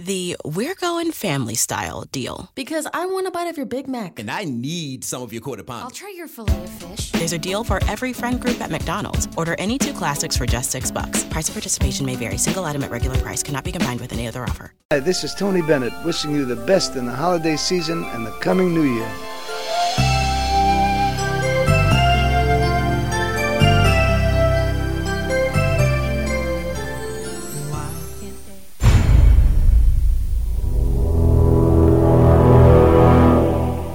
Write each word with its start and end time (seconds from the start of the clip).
The 0.00 0.36
We're 0.44 0.76
Going 0.76 1.10
Family 1.10 1.56
Style 1.56 2.04
deal. 2.12 2.52
Because 2.54 2.86
I 2.94 3.06
want 3.06 3.26
a 3.26 3.32
bite 3.32 3.48
of 3.48 3.56
your 3.56 3.66
Big 3.66 3.88
Mac. 3.88 4.20
And 4.20 4.30
I 4.30 4.44
need 4.44 5.02
some 5.02 5.22
of 5.22 5.32
your 5.32 5.42
quarter 5.42 5.64
pound. 5.64 5.82
I'll 5.82 5.90
try 5.90 6.14
your 6.16 6.28
filet 6.28 6.62
of 6.62 6.70
fish. 6.70 7.10
There's 7.10 7.32
a 7.32 7.38
deal 7.38 7.64
for 7.64 7.82
every 7.88 8.12
friend 8.12 8.40
group 8.40 8.60
at 8.60 8.70
McDonald's. 8.70 9.26
Order 9.36 9.56
any 9.58 9.76
two 9.76 9.92
classics 9.92 10.36
for 10.36 10.46
just 10.46 10.70
six 10.70 10.92
bucks. 10.92 11.24
Price 11.24 11.48
of 11.48 11.54
participation 11.56 12.06
may 12.06 12.14
vary. 12.14 12.38
Single 12.38 12.64
item 12.64 12.84
at 12.84 12.92
regular 12.92 13.18
price 13.18 13.42
cannot 13.42 13.64
be 13.64 13.72
combined 13.72 14.00
with 14.00 14.12
any 14.12 14.28
other 14.28 14.44
offer. 14.44 14.72
Hi, 14.92 15.00
this 15.00 15.24
is 15.24 15.34
Tony 15.34 15.62
Bennett 15.62 15.92
wishing 16.04 16.30
you 16.30 16.44
the 16.44 16.54
best 16.54 16.94
in 16.94 17.04
the 17.04 17.12
holiday 17.12 17.56
season 17.56 18.04
and 18.04 18.24
the 18.24 18.30
coming 18.38 18.72
new 18.72 18.84
year. 18.84 19.10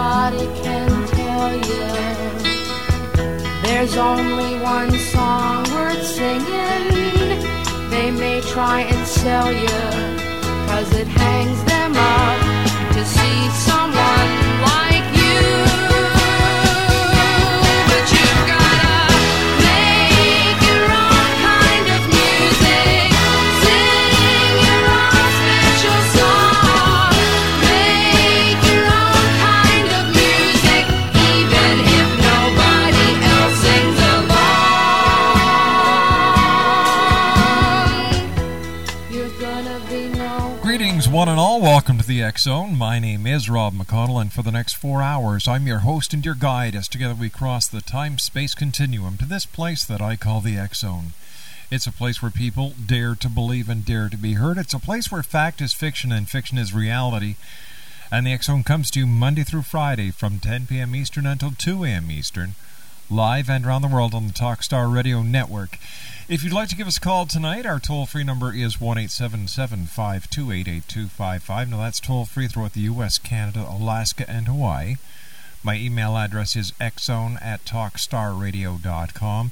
Nobody 0.00 0.46
can 0.62 1.06
tell 1.08 1.52
you 1.56 1.86
there's 3.62 3.96
only 3.98 4.58
one 4.60 4.90
song 5.12 5.62
worth 5.74 6.02
singing. 6.02 6.88
They 7.90 8.10
may 8.10 8.40
try 8.40 8.80
and 8.80 9.06
sell 9.06 9.52
you, 9.52 9.80
cause 10.68 10.90
it 10.94 11.06
hangs 11.06 11.62
them 11.64 11.92
up 11.94 12.94
to 12.94 13.04
see 13.04 13.50
someone 13.68 14.49
the 42.10 42.24
X 42.24 42.42
Zone. 42.42 42.76
My 42.76 42.98
name 42.98 43.24
is 43.24 43.48
Rob 43.48 43.72
McConnell, 43.72 44.20
and 44.20 44.32
for 44.32 44.42
the 44.42 44.50
next 44.50 44.72
four 44.72 45.00
hours, 45.00 45.46
I'm 45.46 45.68
your 45.68 45.78
host 45.78 46.12
and 46.12 46.24
your 46.24 46.34
guide 46.34 46.74
as 46.74 46.88
together 46.88 47.14
we 47.14 47.30
cross 47.30 47.68
the 47.68 47.80
time 47.80 48.18
space 48.18 48.52
continuum 48.52 49.16
to 49.18 49.24
this 49.24 49.46
place 49.46 49.84
that 49.84 50.02
I 50.02 50.16
call 50.16 50.40
the 50.40 50.58
X 50.58 50.80
Zone. 50.80 51.12
It's 51.70 51.86
a 51.86 51.92
place 51.92 52.20
where 52.20 52.32
people 52.32 52.74
dare 52.84 53.14
to 53.14 53.28
believe 53.28 53.68
and 53.68 53.84
dare 53.84 54.08
to 54.08 54.16
be 54.16 54.32
heard. 54.32 54.58
It's 54.58 54.74
a 54.74 54.80
place 54.80 55.12
where 55.12 55.22
fact 55.22 55.60
is 55.60 55.72
fiction 55.72 56.10
and 56.10 56.28
fiction 56.28 56.58
is 56.58 56.74
reality. 56.74 57.36
And 58.10 58.26
the 58.26 58.32
X 58.32 58.46
Zone 58.46 58.64
comes 58.64 58.90
to 58.90 58.98
you 58.98 59.06
Monday 59.06 59.44
through 59.44 59.62
Friday 59.62 60.10
from 60.10 60.40
10 60.40 60.66
p.m. 60.66 60.96
Eastern 60.96 61.26
until 61.26 61.52
2 61.52 61.84
a.m. 61.84 62.10
Eastern, 62.10 62.56
live 63.08 63.48
and 63.48 63.64
around 63.64 63.82
the 63.82 63.88
world 63.88 64.14
on 64.14 64.26
the 64.26 64.32
Talkstar 64.32 64.92
Radio 64.92 65.22
Network. 65.22 65.78
If 66.30 66.44
you'd 66.44 66.52
like 66.52 66.68
to 66.68 66.76
give 66.76 66.86
us 66.86 66.96
a 66.96 67.00
call 67.00 67.26
tonight, 67.26 67.66
our 67.66 67.80
toll 67.80 68.06
free 68.06 68.22
number 68.22 68.54
is 68.54 68.80
1 68.80 68.98
877 68.98 69.86
528 69.86 70.68
8255. 70.68 71.68
Now, 71.68 71.78
that's 71.78 71.98
toll 71.98 72.24
free 72.24 72.46
throughout 72.46 72.72
the 72.72 72.82
U.S., 72.82 73.18
Canada, 73.18 73.66
Alaska, 73.68 74.30
and 74.30 74.46
Hawaii. 74.46 74.94
My 75.64 75.74
email 75.74 76.16
address 76.16 76.54
is 76.54 76.70
xzone 76.80 77.42
at 77.42 77.64
talkstarradio.com. 77.64 79.50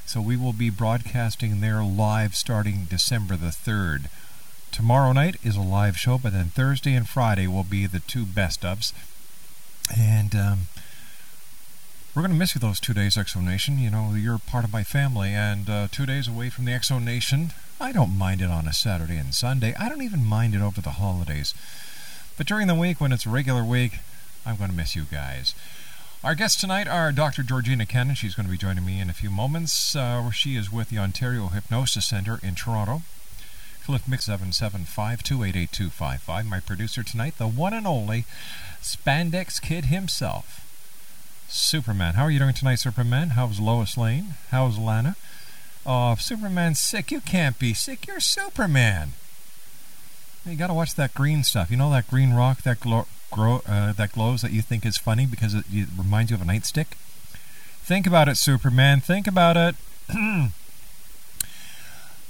So 0.05 0.21
we 0.21 0.37
will 0.37 0.53
be 0.53 0.69
broadcasting 0.69 1.59
there 1.59 1.83
live 1.83 2.35
starting 2.35 2.85
December 2.89 3.35
the 3.35 3.47
3rd. 3.47 4.05
Tomorrow 4.71 5.11
night 5.13 5.37
is 5.43 5.55
a 5.55 5.61
live 5.61 5.97
show, 5.97 6.17
but 6.17 6.33
then 6.33 6.49
Thursday 6.49 6.93
and 6.93 7.07
Friday 7.07 7.47
will 7.47 7.63
be 7.63 7.87
the 7.87 7.99
two 7.99 8.25
best 8.25 8.61
ofs. 8.61 8.93
And 9.97 10.35
um, 10.35 10.59
we're 12.13 12.21
going 12.21 12.31
to 12.31 12.37
miss 12.37 12.55
you 12.55 12.59
those 12.59 12.79
two 12.79 12.93
days, 12.93 13.15
Exo 13.15 13.43
Nation. 13.43 13.79
You 13.79 13.89
know, 13.89 14.13
you're 14.13 14.39
part 14.39 14.65
of 14.65 14.73
my 14.73 14.83
family, 14.83 15.29
and 15.29 15.69
uh, 15.69 15.87
two 15.91 16.05
days 16.05 16.27
away 16.27 16.49
from 16.49 16.65
the 16.65 16.71
Exo 16.71 17.03
Nation. 17.03 17.51
I 17.79 17.91
don't 17.91 18.17
mind 18.17 18.41
it 18.41 18.49
on 18.49 18.67
a 18.67 18.73
Saturday 18.73 19.17
and 19.17 19.33
Sunday. 19.33 19.75
I 19.79 19.87
don't 19.87 20.01
even 20.01 20.25
mind 20.25 20.55
it 20.55 20.61
over 20.61 20.81
the 20.81 20.91
holidays. 20.91 21.53
But 22.37 22.47
during 22.47 22.67
the 22.67 22.75
week, 22.75 22.99
when 22.99 23.11
it's 23.11 23.25
a 23.25 23.29
regular 23.29 23.63
week, 23.63 23.99
I'm 24.45 24.57
going 24.57 24.69
to 24.69 24.75
miss 24.75 24.95
you 24.95 25.03
guys. 25.03 25.53
Our 26.23 26.33
guests 26.33 26.59
tonight 26.59 26.87
are 26.87 27.11
Dr. 27.11 27.43
Georgina 27.43 27.85
Cannon. 27.85 28.15
She's 28.15 28.33
going 28.33 28.47
to 28.47 28.51
be 28.51 28.57
joining 28.57 28.85
me 28.85 28.99
in 28.99 29.09
a 29.09 29.13
few 29.13 29.29
moments. 29.29 29.95
Uh, 29.95 30.31
she 30.31 30.55
is 30.55 30.71
with 30.71 30.89
the 30.89 30.97
Ontario 30.97 31.47
Hypnosis 31.47 32.05
Center 32.05 32.39
in 32.41 32.55
Toronto. 32.55 33.03
Cliff 33.87 34.05
Mix 34.05 34.27
775288255. 34.27 36.45
My 36.45 36.59
producer 36.59 37.03
tonight, 37.03 37.37
the 37.37 37.47
one 37.47 37.73
and 37.73 37.87
only 37.87 38.25
Spandex 38.81 39.61
Kid 39.61 39.85
himself, 39.85 40.67
Superman. 41.47 42.15
How 42.15 42.23
are 42.23 42.29
you 42.29 42.39
doing 42.39 42.53
tonight, 42.53 42.79
Superman? 42.79 43.29
How's 43.29 43.61
Lois 43.61 43.95
Lane? 43.95 44.33
How's 44.51 44.77
Lana? 44.77 45.15
Oh, 45.85 46.15
Superman's 46.15 46.81
sick, 46.81 47.11
you 47.11 47.21
can't 47.21 47.57
be 47.57 47.73
sick. 47.73 48.07
You're 48.07 48.19
Superman. 48.19 49.13
You 50.45 50.57
got 50.57 50.67
to 50.67 50.73
watch 50.73 50.95
that 50.95 51.13
green 51.13 51.45
stuff. 51.45 51.71
You 51.71 51.77
know 51.77 51.89
that 51.91 52.09
green 52.09 52.33
rock 52.33 52.63
that 52.63 52.81
glow, 52.81 53.07
grow, 53.31 53.61
uh, 53.65 53.93
that 53.93 54.11
glows 54.11 54.41
that 54.41 54.51
you 54.51 54.61
think 54.61 54.85
is 54.85 54.97
funny 54.97 55.25
because 55.25 55.53
it, 55.53 55.63
it 55.71 55.87
reminds 55.97 56.29
you 56.29 56.35
of 56.35 56.41
a 56.41 56.45
nightstick. 56.45 56.87
Think 57.83 58.05
about 58.05 58.27
it, 58.27 58.35
Superman. 58.35 58.99
Think 58.99 59.27
about 59.27 59.55
it. 59.55 59.77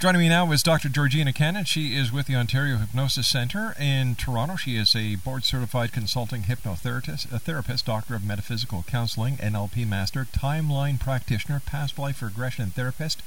Joining 0.00 0.20
me 0.20 0.28
now 0.28 0.52
is 0.52 0.62
Dr. 0.62 0.88
Georgina 0.88 1.32
Cannon. 1.32 1.64
She 1.64 1.96
is 1.96 2.12
with 2.12 2.26
the 2.26 2.36
Ontario 2.36 2.76
Hypnosis 2.76 3.26
Center 3.26 3.74
in 3.80 4.14
Toronto. 4.14 4.54
She 4.54 4.76
is 4.76 4.94
a 4.94 5.16
board 5.16 5.44
certified 5.44 5.90
consulting 5.90 6.42
hypnotherapist, 6.42 7.32
a 7.32 7.40
therapist, 7.40 7.86
doctor 7.86 8.14
of 8.14 8.22
metaphysical 8.22 8.84
counseling, 8.86 9.38
NLP 9.38 9.88
master, 9.88 10.24
timeline 10.24 11.00
practitioner, 11.00 11.60
past 11.66 11.98
life 11.98 12.22
regression 12.22 12.70
therapist, 12.70 13.24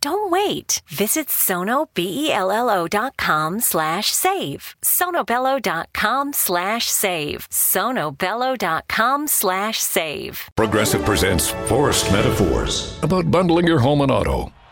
Don't 0.00 0.30
wait. 0.30 0.80
Visit 0.88 1.28
sonobello.com 1.28 3.60
slash 3.60 4.12
save. 4.12 4.76
sonobello.com 4.82 6.32
slash 6.32 6.86
save. 6.86 7.48
sonobello.com 7.50 9.26
slash 9.26 9.78
save. 9.78 10.48
Progressive 10.56 11.04
presents 11.04 11.50
Forced 11.66 12.10
Metaphors 12.12 12.98
about 13.02 13.30
bundling 13.30 13.66
your 13.66 13.80
home 13.80 14.00
and 14.00 14.10
auto. 14.10 14.50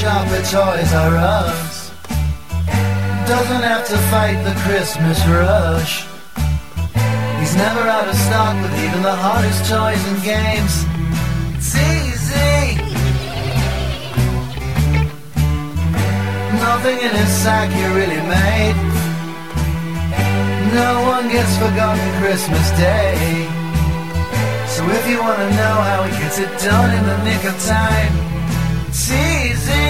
Shop 0.00 0.26
at 0.28 0.44
Toys 0.48 0.92
R 0.94 1.14
Us. 1.14 1.92
Doesn't 3.28 3.64
have 3.72 3.84
to 3.92 3.98
fight 4.08 4.40
the 4.48 4.56
Christmas 4.64 5.18
rush. 5.28 6.08
He's 7.38 7.54
never 7.54 7.82
out 7.84 8.08
of 8.08 8.16
stock 8.16 8.56
with 8.62 8.72
even 8.80 9.02
the 9.02 9.12
hottest 9.12 9.60
toys 9.68 10.02
and 10.08 10.18
games. 10.24 10.74
It's 11.52 11.76
easy. 11.76 12.80
Nothing 16.64 16.98
in 17.06 17.12
his 17.20 17.32
sack 17.44 17.68
he 17.68 17.84
really 18.00 18.22
made. 18.24 18.78
No 20.80 20.92
one 21.12 21.28
gets 21.28 21.52
forgotten 21.60 22.08
Christmas 22.22 22.66
Day. 22.88 23.20
So 24.64 24.80
if 24.96 25.04
you 25.10 25.20
wanna 25.20 25.50
know 25.60 25.76
how 25.90 26.00
he 26.08 26.12
gets 26.22 26.38
it 26.38 26.52
done 26.64 26.90
in 26.96 27.04
the 27.04 27.18
nick 27.28 27.44
of 27.44 27.56
time, 27.68 28.12
it's 28.88 29.10
easy. 29.10 29.89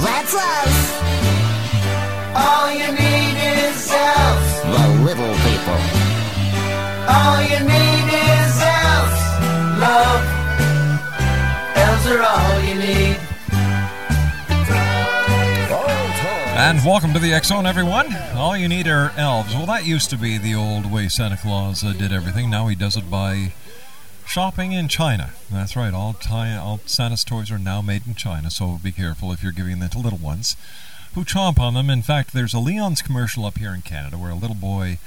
That's 0.00 0.34
us. 0.34 0.74
All 2.34 2.70
you 2.70 2.88
need 2.92 3.36
is. 3.66 3.88
The 3.88 4.88
little 5.02 5.34
people. 5.46 5.80
All 7.08 7.40
you 7.42 7.60
need 7.66 8.08
is. 8.14 8.52
Love. 9.78 10.22
Elves 11.76 12.06
are 12.06 12.22
all 12.22 12.60
you 12.60 12.74
need. 12.74 13.16
And 16.60 16.84
welcome 16.84 17.12
to 17.12 17.20
the 17.20 17.40
Zone, 17.44 17.66
everyone. 17.66 18.12
All 18.34 18.56
you 18.56 18.68
need 18.68 18.88
are 18.88 19.12
elves. 19.16 19.54
Well, 19.54 19.66
that 19.66 19.86
used 19.86 20.10
to 20.10 20.16
be 20.16 20.38
the 20.38 20.54
old 20.54 20.90
way 20.90 21.08
Santa 21.08 21.36
Claus 21.36 21.84
uh, 21.84 21.92
did 21.92 22.12
everything. 22.12 22.50
Now 22.50 22.66
he 22.66 22.74
does 22.74 22.96
it 22.96 23.08
by 23.08 23.52
shopping 24.28 24.72
in 24.72 24.88
China. 24.88 25.30
That's 25.50 25.74
right. 25.74 25.94
All, 25.94 26.14
all 26.30 26.80
Santa's 26.84 27.24
toys 27.24 27.50
are 27.50 27.58
now 27.58 27.80
made 27.80 28.06
in 28.06 28.14
China, 28.14 28.50
so 28.50 28.78
be 28.82 28.92
careful 28.92 29.32
if 29.32 29.42
you're 29.42 29.52
giving 29.52 29.78
them 29.78 29.88
to 29.90 29.98
little 29.98 30.18
ones 30.18 30.56
who 31.14 31.24
chomp 31.24 31.58
on 31.58 31.74
them. 31.74 31.88
In 31.88 32.02
fact, 32.02 32.32
there's 32.32 32.54
a 32.54 32.58
Leon's 32.58 33.02
commercial 33.02 33.46
up 33.46 33.58
here 33.58 33.74
in 33.74 33.82
Canada 33.82 34.18
where 34.18 34.30
a 34.30 34.36
little 34.36 34.54
boy 34.54 34.98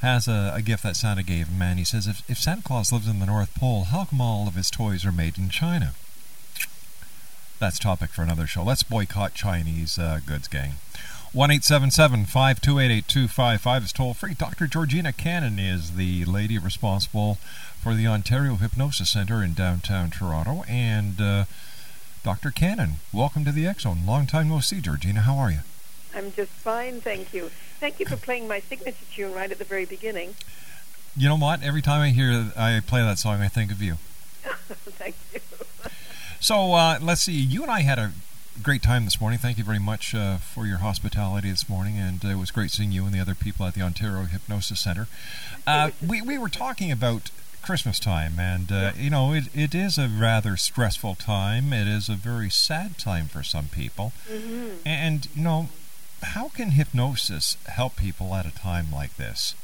has 0.00 0.26
a, 0.28 0.52
a 0.54 0.62
gift 0.62 0.82
that 0.82 0.96
Santa 0.96 1.22
gave 1.22 1.46
him, 1.48 1.62
and 1.62 1.78
he 1.78 1.84
says, 1.84 2.06
if, 2.06 2.28
if 2.28 2.38
Santa 2.38 2.62
Claus 2.62 2.92
lives 2.92 3.08
in 3.08 3.20
the 3.20 3.26
North 3.26 3.54
Pole, 3.54 3.84
how 3.84 4.04
come 4.04 4.20
all 4.20 4.48
of 4.48 4.54
his 4.54 4.70
toys 4.70 5.06
are 5.06 5.12
made 5.12 5.38
in 5.38 5.48
China? 5.48 5.94
That's 7.58 7.78
topic 7.78 8.10
for 8.10 8.22
another 8.22 8.46
show. 8.46 8.62
Let's 8.62 8.82
boycott 8.82 9.32
Chinese 9.32 9.98
uh, 9.98 10.20
goods, 10.26 10.48
gang. 10.48 10.72
1 11.32 11.50
528 11.60 13.16
is 13.82 13.92
toll 13.92 14.14
free. 14.14 14.34
Dr. 14.34 14.66
Georgina 14.66 15.12
Cannon 15.12 15.58
is 15.58 15.96
the 15.96 16.24
lady 16.24 16.58
responsible 16.58 17.38
for 17.86 17.94
the 17.94 18.08
Ontario 18.08 18.56
Hypnosis 18.56 19.10
Center 19.10 19.44
in 19.44 19.54
downtown 19.54 20.10
Toronto. 20.10 20.64
And 20.66 21.20
uh, 21.20 21.44
Dr. 22.24 22.50
Cannon, 22.50 22.94
welcome 23.12 23.44
to 23.44 23.52
the 23.52 23.64
X 23.64 23.84
Zone. 23.84 24.00
Long 24.04 24.26
time 24.26 24.48
no 24.48 24.58
see, 24.58 24.80
Georgina. 24.80 25.20
How 25.20 25.36
are 25.36 25.52
you? 25.52 25.60
I'm 26.12 26.32
just 26.32 26.50
fine, 26.50 27.00
thank 27.00 27.32
you. 27.32 27.52
Thank 27.78 28.00
you 28.00 28.06
for 28.06 28.16
playing 28.16 28.48
my 28.48 28.58
signature 28.58 29.04
tune 29.14 29.32
right 29.32 29.52
at 29.52 29.58
the 29.58 29.64
very 29.64 29.84
beginning. 29.84 30.34
You 31.16 31.28
know 31.28 31.36
what? 31.36 31.62
Every 31.62 31.80
time 31.80 32.00
I 32.00 32.08
hear 32.08 32.50
I 32.56 32.80
play 32.84 33.02
that 33.02 33.20
song, 33.20 33.40
I 33.40 33.46
think 33.46 33.70
of 33.70 33.80
you. 33.80 33.98
thank 34.42 35.14
you. 35.32 35.38
So 36.40 36.72
uh, 36.72 36.98
let's 37.00 37.20
see. 37.20 37.34
You 37.34 37.62
and 37.62 37.70
I 37.70 37.82
had 37.82 38.00
a 38.00 38.10
great 38.64 38.82
time 38.82 39.04
this 39.04 39.20
morning. 39.20 39.38
Thank 39.38 39.58
you 39.58 39.64
very 39.64 39.78
much 39.78 40.12
uh, 40.12 40.38
for 40.38 40.66
your 40.66 40.78
hospitality 40.78 41.50
this 41.50 41.68
morning, 41.68 41.98
and 41.98 42.24
uh, 42.24 42.28
it 42.30 42.38
was 42.38 42.50
great 42.50 42.72
seeing 42.72 42.90
you 42.90 43.04
and 43.04 43.14
the 43.14 43.20
other 43.20 43.36
people 43.36 43.64
at 43.64 43.74
the 43.74 43.82
Ontario 43.82 44.24
Hypnosis 44.24 44.80
Center. 44.80 45.06
Uh, 45.68 45.92
we 46.04 46.20
we 46.20 46.36
were 46.36 46.48
talking 46.48 46.90
about 46.90 47.30
Christmas 47.66 47.98
time, 47.98 48.38
and 48.38 48.70
uh, 48.70 48.92
you 48.96 49.10
know 49.10 49.32
it, 49.32 49.44
it 49.52 49.74
is 49.74 49.98
a 49.98 50.06
rather 50.08 50.56
stressful 50.56 51.16
time. 51.16 51.72
It 51.72 51.88
is 51.88 52.08
a 52.08 52.14
very 52.14 52.48
sad 52.48 52.96
time 52.96 53.26
for 53.26 53.42
some 53.42 53.66
people, 53.66 54.12
Mm-hmm. 54.30 54.86
and 54.86 55.26
you 55.34 55.42
know 55.42 55.68
how 56.22 56.48
can 56.48 56.70
hypnosis 56.70 57.56
help 57.66 57.96
people 57.96 58.34
at 58.36 58.46
a 58.46 58.54
time 58.54 58.92
like 58.92 59.16
this? 59.16 59.56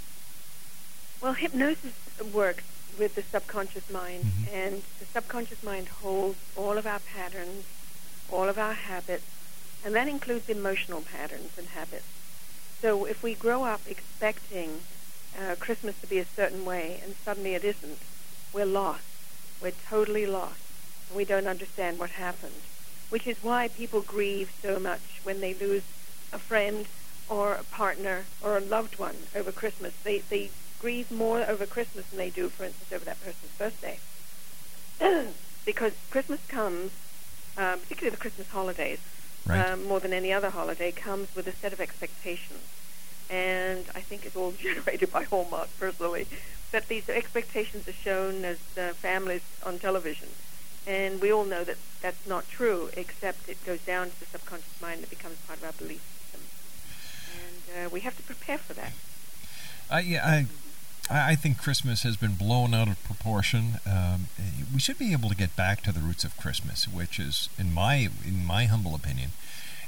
Well, 1.21 1.35
hypnosis 1.35 1.93
works 2.35 2.65
with 2.99 3.15
the 3.15 3.23
subconscious 3.23 3.89
mind, 3.89 4.27
and 4.53 4.83
the 4.99 5.05
subconscious 5.07 5.63
mind 5.63 5.87
holds 6.03 6.39
all 6.57 6.77
of 6.77 6.87
our 6.89 6.99
patterns, 6.99 7.65
all 8.33 8.49
of 8.49 8.59
our 8.59 8.75
habits, 8.75 9.25
and 9.85 9.95
that 9.95 10.09
includes 10.09 10.49
emotional 10.49 11.03
patterns 11.03 11.53
and 11.57 11.69
habits. 11.69 12.05
So 12.81 13.05
if 13.05 13.23
we 13.23 13.35
grow 13.35 13.63
up 13.63 13.83
expecting 13.87 14.81
uh, 15.39 15.55
Christmas 15.57 15.95
to 16.01 16.07
be 16.07 16.19
a 16.19 16.27
certain 16.37 16.65
way 16.65 17.01
and 17.03 17.15
suddenly 17.25 17.55
it 17.55 17.65
isn't, 17.65 17.99
we're 18.53 18.67
lost. 18.67 19.03
We're 19.61 19.73
totally 19.89 20.27
lost. 20.27 20.59
And 21.09 21.17
we 21.17 21.25
don't 21.25 21.47
understand 21.47 21.99
what 21.99 22.11
happened, 22.11 22.63
which 23.11 23.27
is 23.27 23.37
why 23.43 23.69
people 23.69 24.03
grieve 24.03 24.49
so 24.63 24.79
much 24.79 25.03
when 25.23 25.41
they 25.41 25.55
lose 25.55 25.83
a 26.33 26.39
friend 26.49 26.87
or 27.29 27.55
a 27.55 27.65
partner 27.65 28.27
or 28.43 28.59
a 28.59 28.61
loved 28.65 28.99
one 28.99 29.17
over 29.35 29.53
Christmas. 29.53 29.93
They, 30.05 30.23
they 30.31 30.51
grieve 30.79 31.11
more 31.11 31.49
over 31.49 31.67
Christmas 31.67 32.05
than 32.11 32.19
they 32.19 32.31
do, 32.31 32.51
for 32.57 32.65
instance, 32.65 32.89
over 32.93 33.05
that 33.05 33.21
person's 33.21 33.53
birthday. 33.59 34.01
because 35.67 35.93
Christmas 36.11 36.41
comes, 36.49 36.91
um, 37.57 37.81
particularly 37.81 38.11
the 38.11 38.21
Christmas 38.21 38.47
holidays, 38.51 38.99
Right. 39.49 39.73
um, 39.73 39.85
more 39.85 40.01
than 40.01 40.13
any 40.13 40.33
other 40.33 40.51
holiday, 40.51 40.93
comes 40.93 41.29
with 41.35 41.47
a 41.49 41.55
set 41.61 41.73
of 41.73 41.81
expectations. 41.81 42.63
And 43.33 43.87
I 43.95 44.01
think 44.01 44.27
it's 44.27 44.37
all 44.37 44.53
generated 44.59 45.11
by 45.11 45.25
Hallmark, 45.25 45.69
personally. 45.79 46.27
But 46.71 46.89
these 46.89 47.09
expectations 47.09 47.89
are 47.89 47.93
shown 47.93 48.45
as 48.45 48.59
uh, 48.79 48.93
families 48.95 49.43
on 49.65 49.79
television. 49.79 50.29
And 50.87 51.21
we 51.21 51.33
all 51.33 51.45
know 51.45 51.65
that 51.65 51.77
that's 52.01 52.27
not 52.27 52.49
true, 52.49 52.91
except 52.97 53.49
it 53.49 53.65
goes 53.65 53.81
down 53.81 54.11
to 54.11 54.21
the 54.21 54.27
subconscious 54.27 54.81
mind 54.81 54.97
and 54.97 55.05
it 55.05 55.11
becomes 55.11 55.37
part 55.47 55.59
of 55.59 55.65
our 55.65 55.73
belief 55.73 56.03
system. 56.03 56.41
And 57.39 57.87
uh, 57.87 57.91
we 57.91 58.01
have 58.01 58.17
to 58.17 58.23
prepare 58.23 58.59
for 58.59 58.75
that. 58.75 58.93
I, 59.91 60.01
yeah, 60.01 60.27
I, 60.27 60.47
I 61.11 61.33
I 61.33 61.35
think 61.35 61.59
Christmas 61.59 62.05
has 62.05 62.17
been 62.17 62.35
blown 62.35 62.75
out 62.75 62.89
of 62.89 63.03
proportion. 63.05 63.81
Um, 63.87 64.29
we 64.73 64.81
should 64.81 64.99
be 64.99 65.13
able 65.13 65.29
to 65.29 65.37
get 65.37 65.55
back 65.57 65.83
to 65.83 65.93
the 65.93 66.01
roots 66.01 66.25
of 66.25 66.37
Christmas, 66.37 66.89
which 66.89 67.19
is, 67.19 67.49
in 67.59 67.73
my 67.73 68.09
in 68.25 68.47
my 68.47 68.65
humble 68.65 68.95
opinion, 68.95 69.33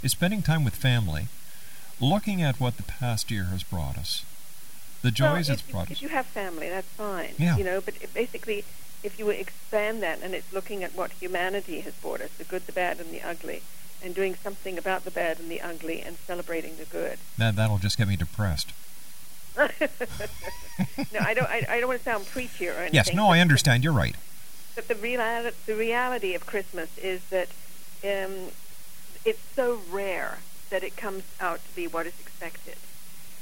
is 0.03 0.13
spending 0.13 0.43
time 0.43 0.65
with 0.65 0.75
family, 0.75 1.29
looking 2.01 2.43
at 2.43 2.61
what 2.61 2.77
the 2.77 2.83
past 2.83 3.31
year 3.31 3.45
has 3.45 3.63
brought 3.63 3.97
us, 3.97 4.25
the 5.03 5.11
joys 5.11 5.49
well, 5.49 5.55
it's 5.55 5.63
if, 5.63 5.71
brought 5.71 5.91
if 5.91 5.99
us. 5.99 6.03
you 6.03 6.09
have 6.09 6.27
family, 6.27 6.69
that's 6.69 6.89
fine. 6.89 7.35
Yeah. 7.39 7.57
You 7.57 7.65
know, 7.65 7.81
but 7.81 7.95
it 8.01 8.15
basically, 8.15 8.65
if 9.03 9.19
you 9.19 9.29
expand 9.31 10.03
that 10.03 10.21
and 10.23 10.35
it's 10.35 10.53
looking 10.53 10.83
at 10.83 10.95
what 10.95 11.13
humanity 11.13 11.81
has 11.81 11.95
brought 11.95 12.21
us, 12.21 12.31
the 12.39 12.45
good, 12.45 12.67
the 12.67 12.73
bad, 12.73 13.01
and 13.01 13.11
the 13.11 13.23
ugly, 13.23 13.63
and 14.03 14.15
doing 14.15 14.35
something 14.35 14.79
about 14.79 15.05
the 15.05 15.11
bad 15.11 15.39
and 15.39 15.51
the 15.51 15.61
ugly 15.61 16.01
and 16.01 16.17
celebrating 16.27 16.77
the 16.77 16.85
good. 16.85 17.19
That 17.39 17.57
that'll 17.57 17.79
just 17.79 17.99
get 17.99 18.09
me 18.09 18.17
depressed. 18.17 18.73
no, 19.57 19.69
I 21.21 21.35
don't. 21.35 21.49
I, 21.49 21.65
I 21.69 21.81
don't 21.81 21.89
want 21.89 22.01
to 22.01 22.05
sound 22.05 22.27
preachy 22.27 22.69
or 22.69 22.73
anything. 22.73 22.95
Yes, 22.95 23.15
no, 23.15 23.29
I 23.29 23.39
understand. 23.39 23.85
You're 23.85 23.93
right. 23.93 24.17
But 24.75 24.89
the 24.89 24.97
reality, 24.97 25.57
the 25.67 25.77
reality 25.77 26.35
of 26.35 26.45
Christmas 26.45 26.97
is 26.99 27.23
that 27.27 27.49
um, 28.03 28.51
it's 29.25 29.41
so 29.55 29.81
rare 29.91 30.39
that 30.71 30.83
it 30.83 30.97
comes 30.97 31.25
out 31.41 31.61
to 31.65 31.77
be 31.77 31.87
what 31.87 32.07
is 32.07 32.19
expected. 32.21 32.77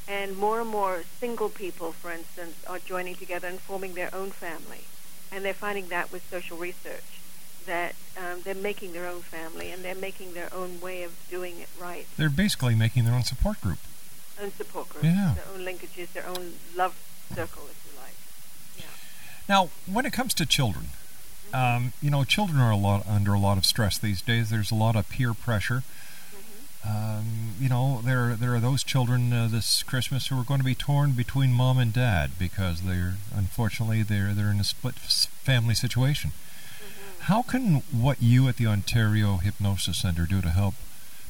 And 0.08 0.36
more 0.36 0.60
and 0.60 0.68
more 0.68 1.02
single 1.20 1.48
people, 1.48 1.92
for 1.92 2.10
instance, 2.10 2.56
are 2.66 2.78
joining 2.78 3.14
together 3.14 3.48
and 3.48 3.60
forming 3.60 3.94
their 3.94 4.14
own 4.14 4.30
family. 4.30 4.84
And 5.30 5.44
they're 5.44 5.54
finding 5.54 5.88
that 5.88 6.12
with 6.12 6.28
social 6.28 6.56
research, 6.56 7.04
that 7.66 7.94
um, 8.18 8.40
they're 8.42 8.54
making 8.54 8.92
their 8.92 9.06
own 9.06 9.20
family 9.20 9.70
and 9.70 9.84
they're 9.84 9.94
making 9.94 10.34
their 10.34 10.52
own 10.52 10.80
way 10.80 11.04
of 11.04 11.12
doing 11.30 11.60
it 11.60 11.68
right. 11.80 12.06
They're 12.16 12.28
basically 12.28 12.74
making 12.74 13.04
their 13.04 13.14
own 13.14 13.22
support 13.22 13.60
group. 13.60 13.78
Own 14.40 14.52
support 14.52 14.88
groups, 14.88 15.06
Yeah. 15.06 15.34
their 15.36 15.54
own 15.54 15.64
linkages, 15.64 16.12
their 16.12 16.26
own 16.26 16.54
love 16.74 16.96
circle, 17.34 17.62
if 17.70 17.78
you 17.86 17.98
like. 18.00 18.86
Now, 19.48 19.70
when 19.86 20.04
it 20.06 20.12
comes 20.12 20.34
to 20.34 20.46
children, 20.46 20.90
um, 21.54 21.92
you 22.00 22.10
know, 22.10 22.24
children 22.24 22.58
are 22.60 22.70
a 22.70 22.76
lot 22.76 23.06
under 23.06 23.34
a 23.34 23.38
lot 23.38 23.58
of 23.58 23.66
stress 23.66 23.98
these 23.98 24.22
days. 24.22 24.50
There's 24.50 24.70
a 24.70 24.74
lot 24.74 24.96
of 24.96 25.08
peer 25.08 25.34
pressure. 25.34 25.82
Um, 26.84 27.54
you 27.60 27.68
know, 27.68 28.00
there 28.04 28.34
there 28.34 28.54
are 28.54 28.60
those 28.60 28.82
children 28.82 29.32
uh, 29.32 29.46
this 29.48 29.82
Christmas 29.84 30.26
who 30.26 30.40
are 30.40 30.44
going 30.44 30.58
to 30.58 30.64
be 30.64 30.74
torn 30.74 31.12
between 31.12 31.52
mom 31.52 31.78
and 31.78 31.92
dad 31.92 32.32
because 32.38 32.82
they're 32.82 33.14
unfortunately 33.34 34.02
they're 34.02 34.34
they're 34.34 34.50
in 34.50 34.58
a 34.60 34.64
split 34.64 34.96
family 34.96 35.74
situation. 35.74 36.32
How 37.26 37.42
can 37.42 37.82
what 37.92 38.20
you 38.20 38.48
at 38.48 38.56
the 38.56 38.66
Ontario 38.66 39.36
Hypnosis 39.36 39.98
Center 39.98 40.26
do 40.26 40.40
to 40.40 40.50
help 40.50 40.74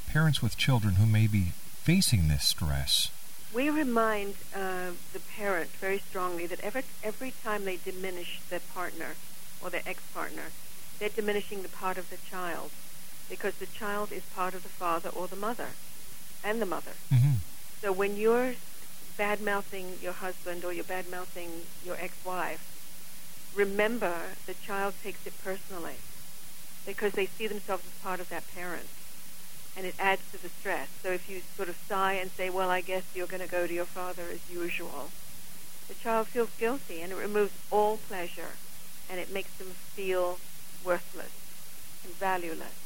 parents 0.09 0.41
with 0.41 0.57
children 0.57 0.95
who 0.95 1.05
may 1.05 1.27
be 1.27 1.53
facing 1.83 2.29
this 2.29 2.45
stress? 2.45 3.11
We 3.53 3.69
remind 3.69 4.37
uh, 4.57 4.93
the 5.13 5.21
parent 5.21 5.69
very 5.73 5.99
strongly 5.99 6.47
that 6.47 6.61
every, 6.61 6.85
every 7.05 7.35
time 7.45 7.67
they 7.67 7.77
diminish 7.77 8.41
their 8.49 8.61
partner 8.61 9.17
or 9.63 9.69
their 9.69 9.83
ex-partner, 9.85 10.53
they're 10.99 11.11
diminishing 11.11 11.61
the 11.61 11.69
part 11.69 11.99
of 11.99 12.09
the 12.09 12.17
child 12.17 12.71
because 13.33 13.55
the 13.55 13.67
child 13.67 14.13
is 14.13 14.23
part 14.37 14.53
of 14.53 14.63
the 14.63 14.69
father 14.69 15.09
or 15.09 15.27
the 15.27 15.35
mother 15.37 15.69
and 16.45 16.61
the 16.61 16.67
mother. 16.67 16.93
Mm-hmm. 17.11 17.37
So 17.81 17.91
when 17.91 18.19
you're 18.19 18.53
bad-mouthing 19.17 20.01
your 20.03 20.13
husband 20.13 20.67
or 20.67 20.73
you're 20.75 20.85
bad-mouthing 20.85 21.49
your 21.83 21.97
ex-wife, 21.99 22.63
remember 23.57 24.19
the 24.47 24.53
child 24.53 24.93
takes 25.03 25.27
it 25.27 25.33
personally 25.43 25.97
because 26.85 27.13
they 27.13 27.25
see 27.25 27.47
themselves 27.47 27.83
as 27.87 28.03
part 28.03 28.21
of 28.21 28.29
that 28.29 28.45
parent 28.55 28.87
and 29.79 29.87
it 29.87 29.95
adds 29.99 30.21
to 30.33 30.43
the 30.43 30.51
stress. 30.61 30.89
So 31.03 31.09
if 31.09 31.27
you 31.27 31.41
sort 31.57 31.71
of 31.71 31.77
sigh 31.89 32.13
and 32.13 32.31
say, 32.33 32.51
well, 32.51 32.69
I 32.69 32.83
guess 32.83 33.05
you're 33.15 33.27
going 33.27 33.43
to 33.43 33.49
go 33.49 33.67
to 33.67 33.73
your 33.73 33.87
father 33.87 34.25
as 34.31 34.41
usual, 34.51 35.11
the 35.89 35.95
child 35.95 36.27
feels 36.27 36.51
guilty 36.59 37.01
and 37.01 37.13
it 37.13 37.17
removes 37.17 37.55
all 37.71 37.97
pleasure 37.97 38.57
and 39.09 39.19
it 39.19 39.33
makes 39.33 39.53
them 39.53 39.69
feel 39.97 40.39
worthless 40.85 41.33
and 42.05 42.13
valueless. 42.17 42.77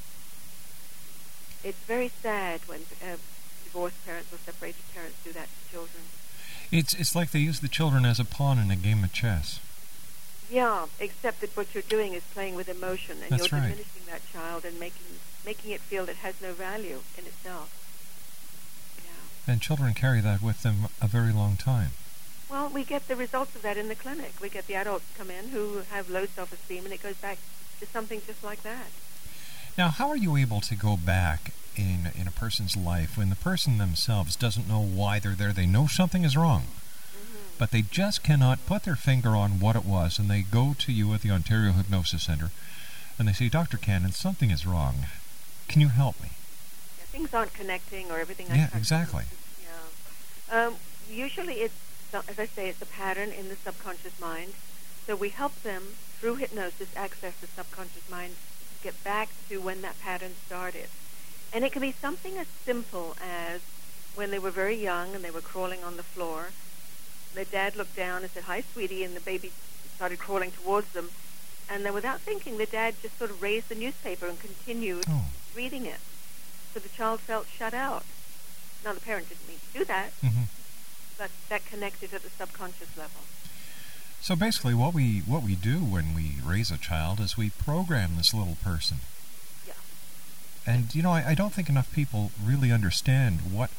It's 1.66 1.82
very 1.88 2.12
sad 2.22 2.60
when 2.66 2.82
uh, 3.02 3.16
divorced 3.64 4.06
parents 4.06 4.32
or 4.32 4.38
separated 4.38 4.84
parents 4.94 5.16
do 5.24 5.32
that 5.32 5.48
to 5.48 5.70
children. 5.72 6.04
It's 6.70 6.94
it's 6.94 7.16
like 7.16 7.32
they 7.32 7.40
use 7.40 7.58
the 7.58 7.66
children 7.68 8.04
as 8.04 8.20
a 8.20 8.24
pawn 8.24 8.60
in 8.60 8.70
a 8.70 8.76
game 8.76 9.02
of 9.02 9.12
chess. 9.12 9.58
Yeah, 10.48 10.86
except 11.00 11.40
that 11.40 11.56
what 11.56 11.74
you're 11.74 11.82
doing 11.82 12.12
is 12.12 12.22
playing 12.32 12.54
with 12.54 12.68
emotion, 12.68 13.16
and 13.20 13.30
That's 13.30 13.50
you're 13.50 13.60
right. 13.60 13.70
diminishing 13.70 14.06
that 14.08 14.22
child 14.32 14.64
and 14.64 14.78
making 14.78 15.18
making 15.44 15.72
it 15.72 15.80
feel 15.80 16.08
it 16.08 16.18
has 16.18 16.40
no 16.40 16.52
value 16.52 17.00
in 17.18 17.26
itself. 17.26 17.82
And 19.48 19.60
children 19.60 19.92
carry 19.94 20.20
that 20.20 20.42
with 20.42 20.62
them 20.62 20.86
a 21.00 21.08
very 21.08 21.32
long 21.32 21.56
time. 21.56 21.90
Well, 22.48 22.68
we 22.68 22.84
get 22.84 23.08
the 23.08 23.16
results 23.16 23.56
of 23.56 23.62
that 23.62 23.76
in 23.76 23.88
the 23.88 23.94
clinic. 23.96 24.34
We 24.40 24.48
get 24.48 24.68
the 24.68 24.74
adults 24.76 25.06
come 25.18 25.30
in 25.30 25.48
who 25.48 25.82
have 25.90 26.10
low 26.10 26.26
self-esteem, 26.26 26.84
and 26.84 26.94
it 26.94 27.02
goes 27.02 27.16
back 27.16 27.38
to 27.80 27.86
something 27.86 28.22
just 28.24 28.42
like 28.44 28.62
that. 28.62 28.86
Now, 29.76 29.88
how 29.88 30.08
are 30.08 30.16
you 30.16 30.36
able 30.36 30.60
to 30.62 30.74
go 30.74 30.96
back 30.96 31.52
in 31.76 32.10
in 32.14 32.26
a 32.26 32.30
person's 32.32 32.76
life 32.76 33.16
when 33.16 33.28
the 33.28 33.36
person 33.36 33.78
themselves 33.78 34.36
doesn't 34.36 34.68
know 34.68 34.80
why 34.80 35.18
they're 35.18 35.34
there. 35.34 35.52
They 35.52 35.66
know 35.66 35.86
something 35.86 36.24
is 36.24 36.36
wrong, 36.36 36.64
but 37.58 37.70
they 37.70 37.82
just 37.82 38.22
cannot 38.22 38.66
put 38.66 38.84
their 38.84 38.96
finger 38.96 39.36
on 39.36 39.60
what 39.60 39.76
it 39.76 39.84
was, 39.84 40.18
and 40.18 40.30
they 40.30 40.42
go 40.42 40.74
to 40.78 40.92
you 40.92 41.12
at 41.14 41.22
the 41.22 41.30
Ontario 41.30 41.72
Hypnosis 41.72 42.22
Center, 42.22 42.50
and 43.18 43.28
they 43.28 43.32
say, 43.32 43.48
"Dr. 43.48 43.76
Cannon, 43.76 44.12
something 44.12 44.50
is 44.50 44.66
wrong. 44.66 45.06
Can 45.68 45.80
you 45.80 45.88
help 45.88 46.20
me?" 46.20 46.30
Yeah, 46.98 47.04
things 47.04 47.34
aren't 47.34 47.52
connecting 47.52 48.10
or 48.10 48.18
everything. 48.18 48.48
Yeah, 48.48 48.70
exactly. 48.74 49.24
Yeah. 49.62 50.66
Um, 50.66 50.76
usually, 51.10 51.60
it's 51.60 51.74
as 52.14 52.38
I 52.38 52.46
say, 52.46 52.68
it's 52.68 52.80
a 52.80 52.86
pattern 52.86 53.30
in 53.30 53.48
the 53.48 53.56
subconscious 53.56 54.18
mind. 54.18 54.54
So 55.06 55.14
we 55.14 55.28
help 55.28 55.62
them 55.62 55.96
through 56.18 56.36
hypnosis 56.36 56.88
access 56.96 57.34
the 57.36 57.46
subconscious 57.46 58.08
mind 58.10 58.36
get 58.82 59.02
back 59.04 59.28
to 59.48 59.58
when 59.60 59.82
that 59.82 59.98
pattern 60.00 60.32
started. 60.46 60.88
And 61.52 61.64
it 61.64 61.72
can 61.72 61.82
be 61.82 61.94
something 62.00 62.36
as 62.38 62.46
simple 62.64 63.16
as 63.20 63.60
when 64.14 64.30
they 64.30 64.38
were 64.38 64.50
very 64.50 64.76
young 64.76 65.14
and 65.14 65.24
they 65.24 65.30
were 65.30 65.40
crawling 65.40 65.82
on 65.84 65.96
the 65.96 66.02
floor. 66.02 66.48
Their 67.34 67.44
dad 67.44 67.76
looked 67.76 67.96
down 67.96 68.22
and 68.22 68.30
said, 68.32 68.44
"Hi, 68.44 68.64
sweetie," 68.72 69.04
and 69.04 69.14
the 69.14 69.20
baby 69.20 69.52
started 69.94 70.18
crawling 70.18 70.50
towards 70.52 70.88
them. 70.92 71.10
And 71.68 71.84
then, 71.84 71.94
without 71.94 72.20
thinking, 72.20 72.58
the 72.58 72.66
dad 72.66 72.94
just 73.02 73.18
sort 73.18 73.30
of 73.30 73.42
raised 73.42 73.68
the 73.68 73.74
newspaper 73.74 74.26
and 74.26 74.38
continued 74.40 75.06
reading 75.54 75.86
it. 75.86 76.00
So 76.72 76.80
the 76.80 76.88
child 76.90 77.20
felt 77.20 77.46
shut 77.58 77.74
out. 77.74 78.04
Now, 78.84 78.92
the 78.92 79.00
parent 79.00 79.28
didn't 79.28 79.48
mean 79.48 79.58
to 79.72 79.78
do 79.78 79.84
that, 79.86 80.12
hmm 80.20 80.44
but 81.18 81.30
that 81.48 81.64
connected 81.64 82.12
at 82.12 82.22
the 82.22 82.30
subconscious 82.38 82.94
level. 82.94 83.22
So 84.20 84.34
basically, 84.34 84.74
what 84.74 84.94
we 84.94 85.20
what 85.20 85.42
we 85.42 85.54
do 85.54 85.78
when 85.78 86.14
we 86.14 86.36
raise 86.44 86.70
a 86.70 86.78
child 86.78 87.20
is 87.20 87.36
we 87.36 87.50
program 87.50 88.12
this 88.16 88.34
little 88.34 88.56
person. 88.62 88.98
Yeah. 89.66 89.74
And 90.66 90.94
you 90.94 91.02
know, 91.02 91.12
I, 91.12 91.28
I 91.28 91.34
don't 91.34 91.52
think 91.52 91.68
enough 91.68 91.92
people 91.92 92.32
really 92.42 92.72
understand 92.72 93.52
what 93.52 93.70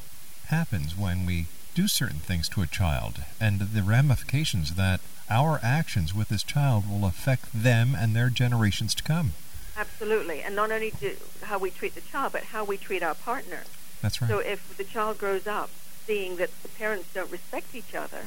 happens 0.48 0.98
when 0.98 1.26
we 1.26 1.48
do 1.76 1.88
certain 1.88 2.20
things 2.20 2.50
to 2.50 2.62
a 2.62 2.68
child 2.68 3.24
and 3.40 3.60
the 3.60 3.84
ramifications 3.84 4.76
that 4.76 5.00
our 5.30 5.60
actions 5.62 6.16
with 6.16 6.30
this 6.30 6.44
child 6.44 6.90
will 6.90 7.06
affect 7.06 7.46
them 7.54 7.94
and 7.96 8.16
their 8.16 8.30
generations 8.30 8.96
to 8.96 9.04
come. 9.04 9.34
Absolutely. 9.78 10.42
And 10.42 10.56
not 10.56 10.72
only 10.72 10.92
do, 10.92 11.16
how 11.44 11.60
we 11.60 11.70
treat 11.70 11.94
the 11.94 12.02
child, 12.02 12.34
but 12.34 12.46
how 12.46 12.64
we 12.64 12.78
treat 12.78 13.04
our 13.04 13.14
partner. 13.14 13.64
That's 14.02 14.22
right. 14.22 14.30
So 14.30 14.40
if 14.40 14.76
the 14.76 14.84
child 14.84 15.18
grows 15.18 15.46
up 15.46 15.70
seeing 16.06 16.38
that 16.38 16.50
the 16.64 16.70
parents 16.70 17.14
don't 17.14 17.32
respect 17.32 17.76
each 17.76 17.94
other 17.94 18.22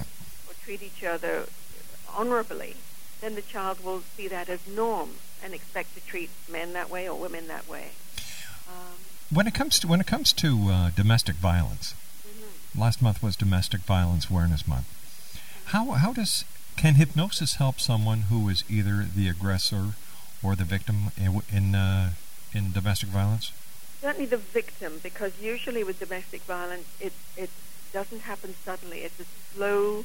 or 0.46 0.54
treat 0.62 0.82
each 0.82 1.02
other 1.02 1.46
honorably, 2.16 2.76
then 3.20 3.34
the 3.34 3.42
child 3.42 3.84
will 3.84 4.02
see 4.16 4.28
that 4.28 4.48
as 4.48 4.66
norm 4.66 5.10
and 5.42 5.54
expect 5.54 5.94
to 5.94 6.00
treat 6.00 6.30
men 6.50 6.72
that 6.72 6.90
way 6.90 7.08
or 7.08 7.18
women 7.18 7.48
that 7.48 7.68
way. 7.68 7.90
When 9.32 9.46
it 9.46 9.54
comes 9.54 9.78
to 9.78 9.86
when 9.86 10.00
it 10.00 10.08
comes 10.08 10.32
to 10.32 10.68
uh, 10.70 10.90
domestic 10.90 11.36
violence, 11.36 11.94
last 12.76 13.00
month 13.00 13.22
was 13.22 13.36
Domestic 13.36 13.82
Violence 13.82 14.28
Awareness 14.28 14.66
Month. 14.66 14.86
How 15.66 15.92
how 15.92 16.12
does 16.12 16.44
can 16.76 16.94
hypnosis 16.96 17.54
help 17.54 17.78
someone 17.78 18.22
who 18.22 18.48
is 18.48 18.64
either 18.68 19.04
the 19.14 19.28
aggressor 19.28 19.94
or 20.42 20.56
the 20.56 20.64
victim 20.64 21.12
in 21.16 21.42
in, 21.52 21.74
uh, 21.76 22.10
in 22.52 22.72
domestic 22.72 23.10
violence? 23.10 23.52
Certainly 24.00 24.26
the 24.26 24.36
victim, 24.38 24.98
because 25.02 25.32
usually 25.40 25.84
with 25.84 26.00
domestic 26.00 26.42
violence, 26.42 26.88
it, 26.98 27.12
it 27.36 27.50
doesn't 27.92 28.22
happen 28.22 28.54
suddenly. 28.64 29.00
It's 29.00 29.20
a 29.20 29.26
slow 29.54 30.04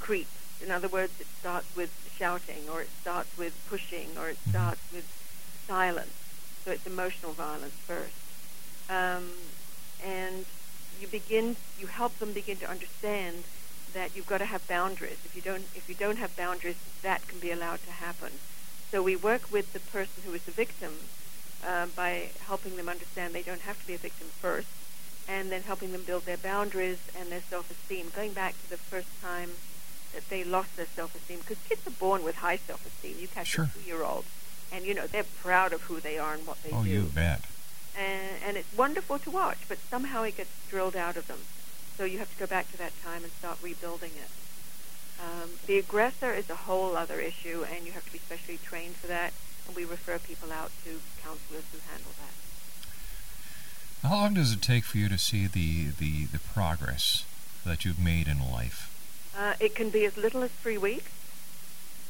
creep. 0.00 0.26
In 0.62 0.70
other 0.70 0.88
words, 0.88 1.12
it 1.20 1.26
starts 1.40 1.66
with 1.76 1.90
shouting, 2.18 2.68
or 2.68 2.82
it 2.82 2.90
starts 3.00 3.30
with 3.36 3.52
pushing, 3.68 4.08
or 4.18 4.28
it 4.28 4.38
starts 4.48 4.80
with 4.92 5.04
silence. 5.66 6.10
So 6.64 6.72
it's 6.72 6.86
emotional 6.86 7.32
violence 7.32 7.74
first. 7.86 8.12
Um, 8.90 9.30
and 10.04 10.44
you 11.00 11.06
begin, 11.08 11.56
you 11.80 11.86
help 11.86 12.18
them 12.18 12.32
begin 12.32 12.56
to 12.58 12.70
understand 12.70 13.44
that 13.94 14.10
you've 14.14 14.26
got 14.26 14.38
to 14.38 14.44
have 14.44 14.66
boundaries. 14.66 15.16
If 15.24 15.34
you 15.36 15.42
don't, 15.42 15.64
if 15.74 15.88
you 15.88 15.94
don't 15.94 16.16
have 16.16 16.36
boundaries, 16.36 16.76
that 17.02 17.26
can 17.28 17.38
be 17.38 17.52
allowed 17.52 17.82
to 17.84 17.90
happen. 17.90 18.30
So 18.90 19.02
we 19.02 19.16
work 19.16 19.50
with 19.52 19.72
the 19.72 19.80
person 19.80 20.22
who 20.24 20.34
is 20.34 20.42
the 20.42 20.52
victim 20.52 20.92
uh, 21.66 21.86
by 21.94 22.30
helping 22.46 22.76
them 22.76 22.88
understand 22.88 23.34
they 23.34 23.42
don't 23.42 23.60
have 23.60 23.78
to 23.80 23.86
be 23.86 23.94
a 23.94 23.98
victim 23.98 24.26
first, 24.40 24.68
and 25.28 25.52
then 25.52 25.62
helping 25.62 25.92
them 25.92 26.02
build 26.06 26.24
their 26.24 26.38
boundaries 26.38 26.98
and 27.18 27.30
their 27.30 27.42
self-esteem. 27.50 28.10
Going 28.14 28.32
back 28.32 28.54
to 28.62 28.70
the 28.70 28.78
first 28.90 29.08
time 29.22 29.50
that 30.14 30.28
they 30.30 30.44
lost 30.44 30.76
their 30.76 30.86
self-esteem, 30.86 31.38
because 31.40 31.58
kids 31.68 31.86
are 31.86 31.90
born 31.98 32.22
with 32.24 32.36
high 32.36 32.56
self-esteem. 32.56 33.16
You 33.18 33.28
catch 33.28 33.48
Sure. 33.48 33.64
a 33.64 33.78
two-year-old, 33.78 34.24
and 34.72 34.84
you 34.84 34.94
know 34.94 35.06
they're 35.06 35.24
proud 35.24 35.72
of 35.72 35.82
who 35.82 36.00
they 36.00 36.18
are 36.18 36.34
and 36.34 36.46
what 36.46 36.62
they 36.62 36.70
oh, 36.70 36.82
do 36.84 36.90
Oh, 36.90 36.92
you 36.92 37.02
bet. 37.14 37.42
and, 37.96 38.42
and 38.46 38.56
it's 38.56 38.76
wonderful 38.76 39.18
to 39.20 39.30
watch, 39.30 39.58
but 39.68 39.78
somehow 39.90 40.22
it 40.22 40.36
gets 40.36 40.50
drilled 40.70 40.96
out 40.96 41.16
of 41.16 41.26
them. 41.26 41.40
So 41.96 42.04
you 42.04 42.18
have 42.18 42.32
to 42.32 42.38
go 42.38 42.46
back 42.46 42.70
to 42.72 42.78
that 42.78 42.92
time 43.02 43.22
and 43.24 43.32
start 43.32 43.58
rebuilding 43.62 44.12
it. 44.12 44.30
Um, 45.20 45.50
the 45.66 45.78
aggressor 45.78 46.32
is 46.32 46.48
a 46.48 46.54
whole 46.54 46.96
other 46.96 47.18
issue, 47.18 47.64
and 47.74 47.84
you 47.84 47.92
have 47.92 48.06
to 48.06 48.12
be 48.12 48.18
specially 48.18 48.58
trained 48.58 48.94
for 48.94 49.08
that. 49.08 49.32
And 49.66 49.74
we 49.74 49.84
refer 49.84 50.18
people 50.18 50.52
out 50.52 50.70
to 50.84 51.00
counselors 51.22 51.64
who 51.72 51.78
handle 51.90 52.12
that. 52.22 54.08
How 54.08 54.14
long 54.14 54.34
does 54.34 54.52
it 54.52 54.62
take 54.62 54.84
for 54.84 54.96
you 54.96 55.08
to 55.08 55.18
see 55.18 55.48
the, 55.48 55.86
the, 55.98 56.26
the 56.26 56.38
progress 56.38 57.24
that 57.66 57.84
you've 57.84 57.98
made 57.98 58.28
in 58.28 58.38
life? 58.50 58.94
Uh, 59.38 59.54
it 59.60 59.74
can 59.76 59.90
be 59.90 60.04
as 60.04 60.16
little 60.16 60.42
as 60.42 60.50
three 60.62 60.78
weeks. 60.78 61.10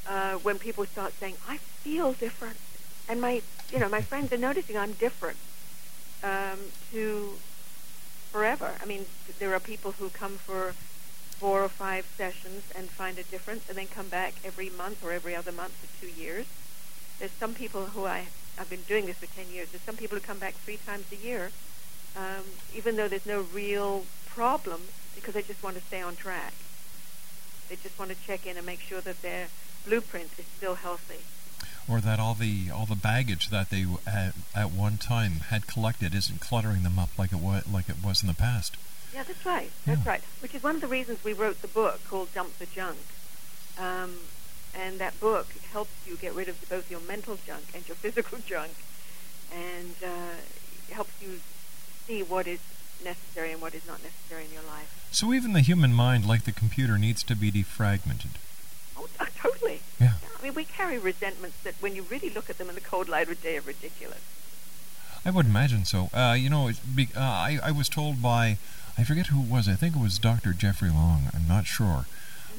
Uh, 0.07 0.33
when 0.35 0.57
people 0.57 0.85
start 0.91 1.13
saying, 1.19 1.37
"I 1.47 1.59
feel 1.83 2.13
different," 2.13 2.57
and 3.07 3.21
my, 3.21 3.41
you 3.71 3.79
know, 3.79 3.87
my 3.89 4.01
friends 4.01 4.33
are 4.33 4.37
noticing 4.37 4.75
I'm 4.77 4.93
different. 4.93 5.37
Um, 6.23 6.59
to 6.91 7.39
forever. 8.31 8.77
I 8.81 8.85
mean, 8.85 9.05
there 9.39 9.53
are 9.53 9.59
people 9.59 9.91
who 9.91 10.09
come 10.09 10.37
for 10.45 10.73
four 11.39 11.63
or 11.63 11.69
five 11.69 12.05
sessions 12.17 12.63
and 12.75 12.89
find 12.91 13.17
a 13.17 13.23
difference, 13.23 13.63
and 13.69 13.77
then 13.77 13.87
come 13.87 14.09
back 14.09 14.33
every 14.43 14.69
month 14.69 14.97
or 15.03 15.11
every 15.11 15.35
other 15.35 15.51
month 15.51 15.73
for 15.79 15.87
two 16.01 16.11
years. 16.21 16.45
There's 17.19 17.31
some 17.39 17.53
people 17.53 17.85
who 17.85 18.05
I 18.05 18.27
I've 18.57 18.69
been 18.69 18.83
doing 18.87 19.05
this 19.05 19.15
for 19.17 19.27
ten 19.27 19.49
years. 19.49 19.67
There's 19.71 19.85
some 19.85 19.95
people 19.95 20.17
who 20.17 20.21
come 20.21 20.39
back 20.39 20.55
three 20.65 20.77
times 20.85 21.05
a 21.11 21.15
year, 21.15 21.51
um, 22.15 22.43
even 22.73 22.95
though 22.97 23.07
there's 23.07 23.25
no 23.25 23.41
real 23.53 24.03
problem, 24.25 24.81
because 25.15 25.33
they 25.35 25.43
just 25.43 25.61
want 25.63 25.77
to 25.77 25.83
stay 25.87 26.01
on 26.01 26.15
track. 26.15 26.53
They 27.69 27.75
just 27.75 27.97
want 27.97 28.11
to 28.11 28.17
check 28.25 28.45
in 28.45 28.57
and 28.57 28.65
make 28.65 28.79
sure 28.79 29.01
that 29.01 29.21
their 29.21 29.47
blueprint 29.85 30.31
is 30.37 30.45
still 30.57 30.75
healthy. 30.75 31.23
Or 31.87 32.01
that 32.01 32.19
all 32.19 32.33
the 32.33 32.69
all 32.71 32.85
the 32.85 32.95
baggage 32.95 33.49
that 33.49 33.69
they 33.69 33.85
at, 34.05 34.33
at 34.55 34.71
one 34.71 34.97
time 34.97 35.41
had 35.49 35.65
collected 35.65 36.13
isn't 36.13 36.39
cluttering 36.39 36.83
them 36.83 36.99
up 36.99 37.09
like 37.17 37.31
it 37.31 37.39
was 37.39 37.67
like 37.71 37.89
it 37.89 38.03
was 38.03 38.21
in 38.21 38.27
the 38.27 38.35
past. 38.35 38.75
Yeah, 39.13 39.23
that's 39.23 39.43
right. 39.45 39.71
That's 39.85 40.05
right. 40.05 40.21
Which 40.41 40.53
is 40.53 40.61
one 40.61 40.75
of 40.75 40.81
the 40.81 40.87
reasons 40.87 41.23
we 41.23 41.33
wrote 41.33 41.61
the 41.61 41.67
book 41.67 41.99
called 42.07 42.31
Dump 42.33 42.57
the 42.59 42.67
Junk. 42.67 42.99
Um, 43.79 44.17
and 44.75 44.99
that 44.99 45.19
book 45.19 45.47
helps 45.71 45.91
you 46.05 46.15
get 46.15 46.35
rid 46.35 46.47
of 46.47 46.69
both 46.69 46.91
your 46.91 46.99
mental 46.99 47.37
junk 47.45 47.63
and 47.73 47.87
your 47.87 47.95
physical 48.03 48.37
junk, 48.45 48.71
and 49.51 49.95
uh, 50.03 50.93
helps 50.93 51.13
you 51.21 51.39
see 52.05 52.21
what 52.21 52.47
is 52.47 52.59
necessary 53.03 53.51
and 53.51 53.61
what 53.61 53.73
is 53.73 53.87
not 53.87 54.01
necessary 54.03 54.45
in 54.45 54.51
your 54.51 54.63
life. 54.63 55.07
So 55.11 55.33
even 55.33 55.53
the 55.53 55.61
human 55.61 55.93
mind, 55.93 56.25
like 56.25 56.43
the 56.43 56.51
computer, 56.51 56.97
needs 56.97 57.23
to 57.23 57.35
be 57.35 57.51
defragmented. 57.51 58.37
Oh, 58.97 59.07
totally. 59.37 59.81
Yeah. 59.99 60.13
I 60.37 60.43
mean, 60.43 60.53
we 60.53 60.65
carry 60.65 60.97
resentments 60.97 61.57
that, 61.63 61.75
when 61.79 61.95
you 61.95 62.03
really 62.03 62.29
look 62.29 62.49
at 62.49 62.57
them 62.57 62.69
in 62.69 62.75
the 62.75 62.81
cold 62.81 63.09
light 63.09 63.29
of 63.29 63.41
day, 63.41 63.57
are 63.57 63.61
ridiculous. 63.61 64.21
I 65.25 65.31
would 65.31 65.47
imagine 65.47 65.85
so. 65.85 66.09
Uh, 66.13 66.35
you 66.37 66.49
know, 66.49 66.67
it's 66.67 66.79
be, 66.79 67.09
uh, 67.15 67.19
I, 67.19 67.59
I 67.63 67.71
was 67.71 67.89
told 67.89 68.21
by, 68.21 68.57
I 68.97 69.03
forget 69.03 69.27
who 69.27 69.41
it 69.41 69.49
was, 69.49 69.67
I 69.67 69.73
think 69.73 69.95
it 69.95 70.01
was 70.01 70.17
Dr. 70.17 70.53
Jeffrey 70.53 70.89
Long, 70.89 71.29
I'm 71.33 71.47
not 71.47 71.65
sure. 71.65 72.05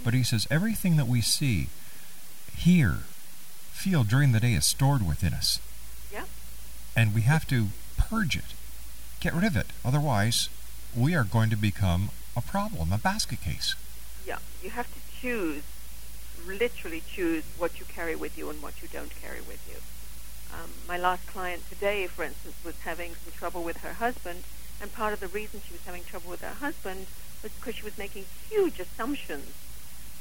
But 0.05 0.14
he 0.14 0.22
says 0.22 0.46
everything 0.50 0.96
that 0.96 1.07
we 1.07 1.20
see, 1.20 1.68
hear, 2.55 2.98
feel 3.72 4.05
during 4.05 4.33
the 4.33 4.40
day 4.40 4.53
is 4.53 4.66
stored 4.66 5.07
within 5.07 5.33
us. 5.33 5.59
Yeah. 6.12 6.24
And 6.94 7.14
we 7.14 7.22
have 7.22 7.46
to 7.48 7.68
purge 7.96 8.37
it, 8.37 8.55
get 9.20 9.35
rid 9.35 9.44
of 9.44 9.56
it. 9.56 9.66
Otherwise, 9.85 10.48
we 10.96 11.14
are 11.14 11.24
going 11.24 11.50
to 11.50 11.56
become 11.56 12.11
a 12.37 12.40
problem, 12.40 12.92
a 12.92 12.98
basket 12.98 13.40
case. 13.42 13.74
Yeah. 14.26 14.38
You 14.62 14.70
have 14.70 14.87
to 14.92 15.00
choose, 15.20 15.62
literally 16.46 17.02
choose 17.14 17.44
what 17.59 17.78
you 17.78 17.87
carry 17.87 18.16
with 18.16 18.37
you 18.37 18.50
and 18.50 18.62
what 18.62 18.83
you 18.83 18.88
don't 18.92 19.12
carry 19.20 19.40
with 19.40 19.62
you. 19.68 19.76
Um, 20.52 20.70
my 20.88 20.96
last 20.96 21.26
client 21.26 21.68
today, 21.68 22.06
for 22.06 22.24
instance, 22.24 22.56
was 22.64 22.74
having 22.80 23.14
some 23.22 23.33
trouble 23.37 23.62
with 23.62 23.78
her 23.78 23.94
husband, 23.94 24.42
and 24.80 24.92
part 24.92 25.12
of 25.12 25.20
the 25.20 25.28
reason 25.28 25.61
she 25.66 25.72
was 25.72 25.85
having 25.85 26.02
trouble 26.04 26.30
with 26.30 26.40
her 26.40 26.54
husband 26.54 27.06
was 27.42 27.52
because 27.52 27.76
she 27.76 27.85
was 27.85 27.96
making 27.98 28.24
huge 28.48 28.80
assumptions 28.80 29.52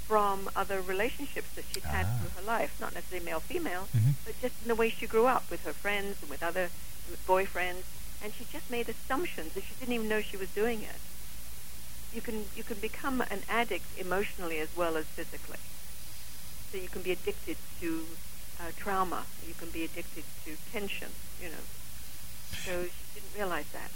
from 0.05 0.49
other 0.55 0.81
relationships 0.81 1.47
that 1.55 1.63
she'd 1.71 1.83
had 1.83 2.05
through 2.19 2.29
her 2.35 2.41
life, 2.45 2.75
not 2.79 2.93
necessarily 2.93 3.25
male-female, 3.25 3.87
Mhm. 3.95 4.13
but 4.25 4.39
just 4.41 4.55
in 4.63 4.67
the 4.67 4.75
way 4.75 4.89
she 4.89 5.05
grew 5.07 5.27
up 5.27 5.49
with 5.49 5.63
her 5.65 5.73
friends 5.73 6.17
and 6.21 6.29
with 6.29 6.41
other 6.43 6.69
with 7.09 7.25
boyfriends, 7.27 7.83
and 8.23 8.33
she 8.33 8.45
just 8.51 8.69
made 8.69 8.89
assumptions 8.89 9.53
that 9.53 9.63
she 9.63 9.73
didn't 9.79 9.93
even 9.93 10.07
know 10.07 10.21
she 10.21 10.37
was 10.37 10.49
doing 10.49 10.81
it. 10.81 10.99
You 12.13 12.21
can 12.21 12.45
you 12.55 12.63
can 12.63 12.77
become 12.77 13.21
an 13.21 13.41
addict 13.49 13.85
emotionally 13.97 14.59
as 14.59 14.75
well 14.75 14.97
as 14.97 15.05
physically. 15.05 15.57
So 16.71 16.77
you 16.77 16.87
can 16.87 17.01
be 17.01 17.11
addicted 17.11 17.57
to 17.81 18.05
uh, 18.59 18.71
trauma. 18.75 19.23
You 19.47 19.53
can 19.53 19.69
be 19.69 19.83
addicted 19.83 20.23
to 20.45 20.55
tension. 20.71 21.09
You 21.41 21.49
know. 21.49 21.65
So 22.65 22.83
she 22.83 23.19
didn't 23.19 23.35
realize 23.35 23.67
that. 23.73 23.91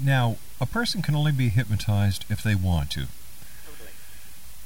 Now, 0.00 0.36
a 0.60 0.66
person 0.66 1.02
can 1.02 1.16
only 1.16 1.32
be 1.32 1.48
hypnotized 1.48 2.24
if 2.28 2.42
they 2.42 2.54
want 2.54 2.90
to. 2.92 3.06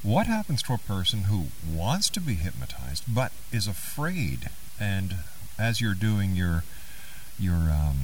What 0.03 0.27
happens 0.27 0.63
to 0.65 0.75
a 0.75 0.79
person 0.79 1.23
who 1.23 1.47
wants 1.65 2.11
to 2.11 2.21
be 2.21 2.35
hypnotized 2.35 3.05
but 3.07 3.31
is 3.53 3.69
afraid? 3.69 4.51
And 4.81 5.19
as 5.61 5.81
you're 5.81 5.95
doing 5.95 6.35
your 6.35 6.65
your 7.39 7.55
um, 7.55 7.97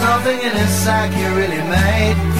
Nothing 0.00 0.40
in 0.40 0.56
his 0.56 0.70
sack 0.70 1.16
you 1.16 1.28
really 1.36 1.62
made. 1.70 2.39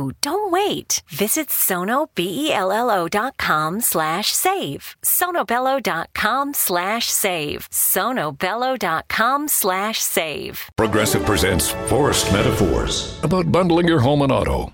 Don't 0.21 0.51
wait. 0.51 1.03
Visit 1.07 1.49
sonobello.com 1.49 3.81
slash 3.81 4.33
save. 4.33 4.95
sonobello.com 5.03 6.53
slash 6.55 7.11
save. 7.11 7.69
sonobello.com 7.69 9.47
slash 9.47 9.99
save. 9.99 10.71
Progressive 10.75 11.23
presents 11.25 11.69
Forced 11.87 12.33
Metaphors 12.33 13.19
about 13.23 13.51
bundling 13.51 13.87
your 13.87 13.99
home 13.99 14.23
and 14.23 14.31
auto. 14.31 14.73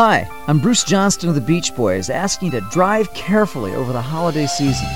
Hi, 0.00 0.30
I'm 0.46 0.60
Bruce 0.60 0.84
Johnston 0.84 1.28
of 1.28 1.34
the 1.34 1.40
Beach 1.40 1.74
Boys, 1.74 2.08
asking 2.08 2.52
you 2.52 2.60
to 2.60 2.66
drive 2.70 3.12
carefully 3.14 3.74
over 3.74 3.92
the 3.92 4.00
holiday 4.00 4.46
season. 4.46 4.86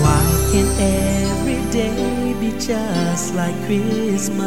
Why 0.00 0.48
can 0.50 0.66
every 0.80 1.70
day 1.70 2.32
be 2.40 2.58
just 2.58 3.34
like 3.34 3.54
Christmas? 3.66 4.40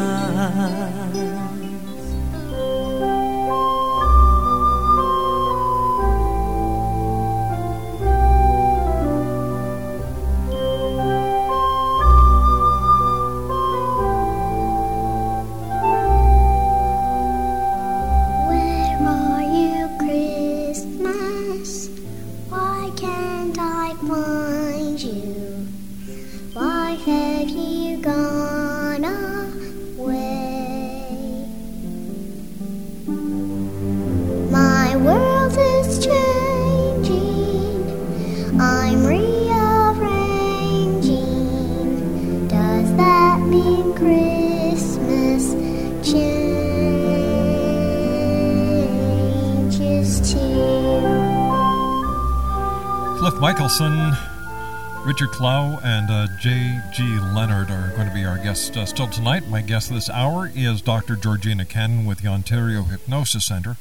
Richard 55.14 55.30
Clow, 55.30 55.78
and 55.84 56.10
uh, 56.10 56.26
J.G. 56.40 57.20
Leonard 57.20 57.70
are 57.70 57.92
going 57.94 58.08
to 58.08 58.12
be 58.12 58.24
our 58.24 58.36
guests 58.36 58.76
uh, 58.76 58.84
still 58.84 59.06
tonight. 59.06 59.46
My 59.46 59.60
guest 59.60 59.90
this 59.90 60.10
hour 60.10 60.50
is 60.52 60.82
Dr. 60.82 61.14
Georgina 61.14 61.64
Cannon 61.64 62.04
with 62.04 62.18
the 62.18 62.26
Ontario 62.26 62.82
Hypnosis 62.82 63.44
Center. 63.44 63.76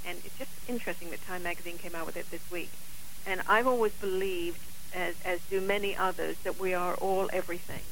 And 0.08 0.18
it's 0.24 0.38
just 0.38 0.52
interesting 0.68 1.10
that 1.10 1.26
Time 1.26 1.44
Magazine 1.44 1.78
came 1.78 1.94
out 1.94 2.06
with 2.06 2.16
it 2.16 2.32
this 2.32 2.50
week. 2.50 2.72
And 3.28 3.42
I've 3.48 3.68
always 3.68 3.92
believed, 3.94 4.62
as, 4.96 5.16
as 5.26 5.40
do 5.50 5.60
many 5.60 5.96
others, 5.96 6.38
that 6.44 6.58
we 6.60 6.74
are 6.74 6.96
all 6.96 7.30
everything. 7.34 7.84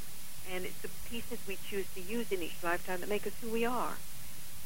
And 0.53 0.65
it's 0.65 0.81
the 0.81 0.89
pieces 1.09 1.39
we 1.47 1.57
choose 1.69 1.85
to 1.95 2.01
use 2.01 2.31
in 2.31 2.41
each 2.41 2.63
lifetime 2.63 3.01
that 3.01 3.09
make 3.09 3.27
us 3.27 3.33
who 3.41 3.49
we 3.49 3.65
are. 3.65 3.95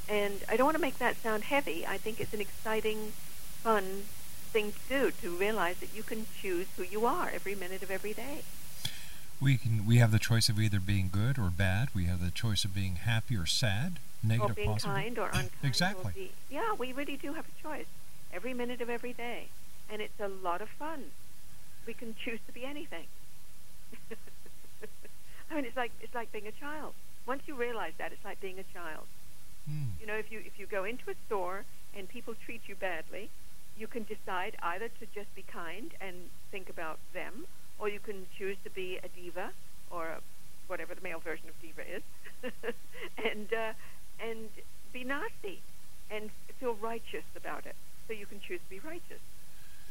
And 0.08 0.44
I 0.48 0.56
don't 0.56 0.66
want 0.66 0.78
to 0.78 0.82
make 0.82 1.00
that 1.00 1.18
sound 1.18 1.46
heavy. 1.46 1.86
I 1.86 1.98
think 1.98 2.20
it's 2.20 2.34
an 2.34 2.42
exciting, 2.42 3.14
fun 3.64 4.04
thing 4.52 4.74
to 4.74 4.80
do, 4.90 5.12
to 5.22 5.36
realize 5.36 5.78
that 5.78 5.96
you 5.96 6.04
can 6.04 6.26
choose 6.42 6.68
who 6.78 6.84
you 6.84 7.06
are 7.06 7.30
every 7.34 7.56
minute 7.56 7.82
of 7.82 7.90
every 7.90 8.14
day. 8.14 8.42
We 9.40 9.58
can 9.58 9.88
we 9.88 9.98
have 9.98 10.12
the 10.12 10.20
choice 10.20 10.50
of 10.50 10.60
either 10.60 10.80
being 10.80 11.10
good 11.12 11.40
or 11.40 11.50
bad. 11.50 11.90
We 11.96 12.06
have 12.06 12.24
the 12.24 12.32
choice 12.32 12.64
of 12.64 12.76
being 12.76 12.98
happy 12.98 13.36
or 13.36 13.48
sad, 13.48 13.98
negative, 14.22 14.52
or 14.52 14.54
being 14.54 14.70
positive. 14.70 14.96
kind 14.96 15.20
or 15.20 15.28
unkind. 15.34 15.50
Exactly. 15.64 16.12
Be, 16.14 16.32
yeah, 16.50 16.74
we 16.78 16.94
really 16.94 17.18
do 17.18 17.34
have 17.34 17.46
a 17.46 17.62
choice 17.62 17.88
every 18.32 18.54
minute 18.54 18.82
of 18.82 18.90
every 18.90 19.14
day, 19.14 19.48
and 19.90 20.02
it's 20.02 20.20
a 20.20 20.28
lot 20.28 20.62
of 20.62 20.70
fun. 20.70 21.06
We 21.88 21.94
can 21.94 22.14
choose 22.24 22.40
to 22.46 22.52
be 22.54 22.66
anything. 22.66 23.06
I 25.52 25.56
mean, 25.56 25.66
it's 25.66 25.78
like 25.78 25.92
it's 26.02 26.14
like 26.14 26.32
being 26.32 26.48
a 26.48 26.52
child. 26.52 26.94
Once 27.26 27.44
you 27.48 27.56
realize 27.56 27.94
that, 27.98 28.12
it's 28.12 28.24
like 28.24 28.40
being 28.42 28.60
a 28.60 28.68
child. 28.78 29.06
Hmm. 29.68 29.98
You 30.00 30.08
know, 30.08 30.16
if 30.16 30.32
you 30.32 30.40
if 30.46 30.60
you 30.60 30.68
go 30.68 30.84
into 30.84 31.10
a 31.10 31.16
store 31.26 31.66
and 31.96 32.08
people 32.08 32.36
treat 32.46 32.62
you 32.68 32.76
badly, 32.76 33.30
you 33.82 33.88
can 33.88 34.04
decide 34.04 34.56
either 34.62 34.88
to 34.88 35.08
just 35.14 35.34
be 35.34 35.42
kind 35.42 35.92
and 36.00 36.16
think 36.52 36.70
about 36.70 37.00
them, 37.16 37.48
or 37.80 37.90
you 37.90 38.00
can 38.00 38.28
choose 38.38 38.56
to 38.64 38.70
be 38.70 39.00
a 39.04 39.08
diva 39.08 39.50
or 39.90 40.06
a, 40.10 40.20
whatever 40.68 40.94
the 40.94 41.02
male 41.02 41.20
version 41.20 41.48
of 41.50 41.60
diva 41.60 41.82
is, 41.98 42.04
and 43.26 43.52
uh, 43.52 43.74
and 44.24 44.50
be 44.94 45.04
nasty 45.04 45.62
and 46.12 46.30
feel 46.60 46.76
righteous 46.76 47.24
about 47.36 47.66
it. 47.66 47.76
So 48.08 48.14
you 48.14 48.28
can 48.28 48.40
choose 48.40 48.60
to 48.60 48.70
be 48.70 48.80
righteous. 48.80 49.24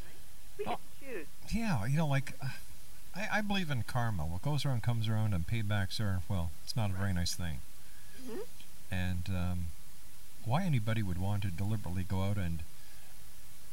Right? 0.06 0.58
We 0.58 0.64
to 0.66 0.78
choose. 1.00 1.26
Yeah, 1.52 1.84
you 1.86 1.96
know, 1.96 2.06
like 2.06 2.34
uh, 2.40 2.46
I, 3.16 3.38
I 3.38 3.40
believe 3.40 3.70
in 3.72 3.82
karma. 3.82 4.22
What 4.22 4.42
goes 4.42 4.64
around 4.64 4.84
comes 4.84 5.08
around, 5.08 5.34
and 5.34 5.44
paybacks 5.48 5.98
are 6.00 6.22
well, 6.28 6.52
it's 6.62 6.76
not 6.76 6.90
a 6.90 6.92
very 6.94 7.12
nice 7.12 7.34
thing. 7.34 7.56
Mhm. 8.24 8.38
And 8.92 9.24
um, 9.28 9.58
why 10.44 10.62
anybody 10.62 11.02
would 11.02 11.18
want 11.18 11.42
to 11.42 11.48
deliberately 11.48 12.04
go 12.04 12.22
out 12.22 12.36
and 12.36 12.60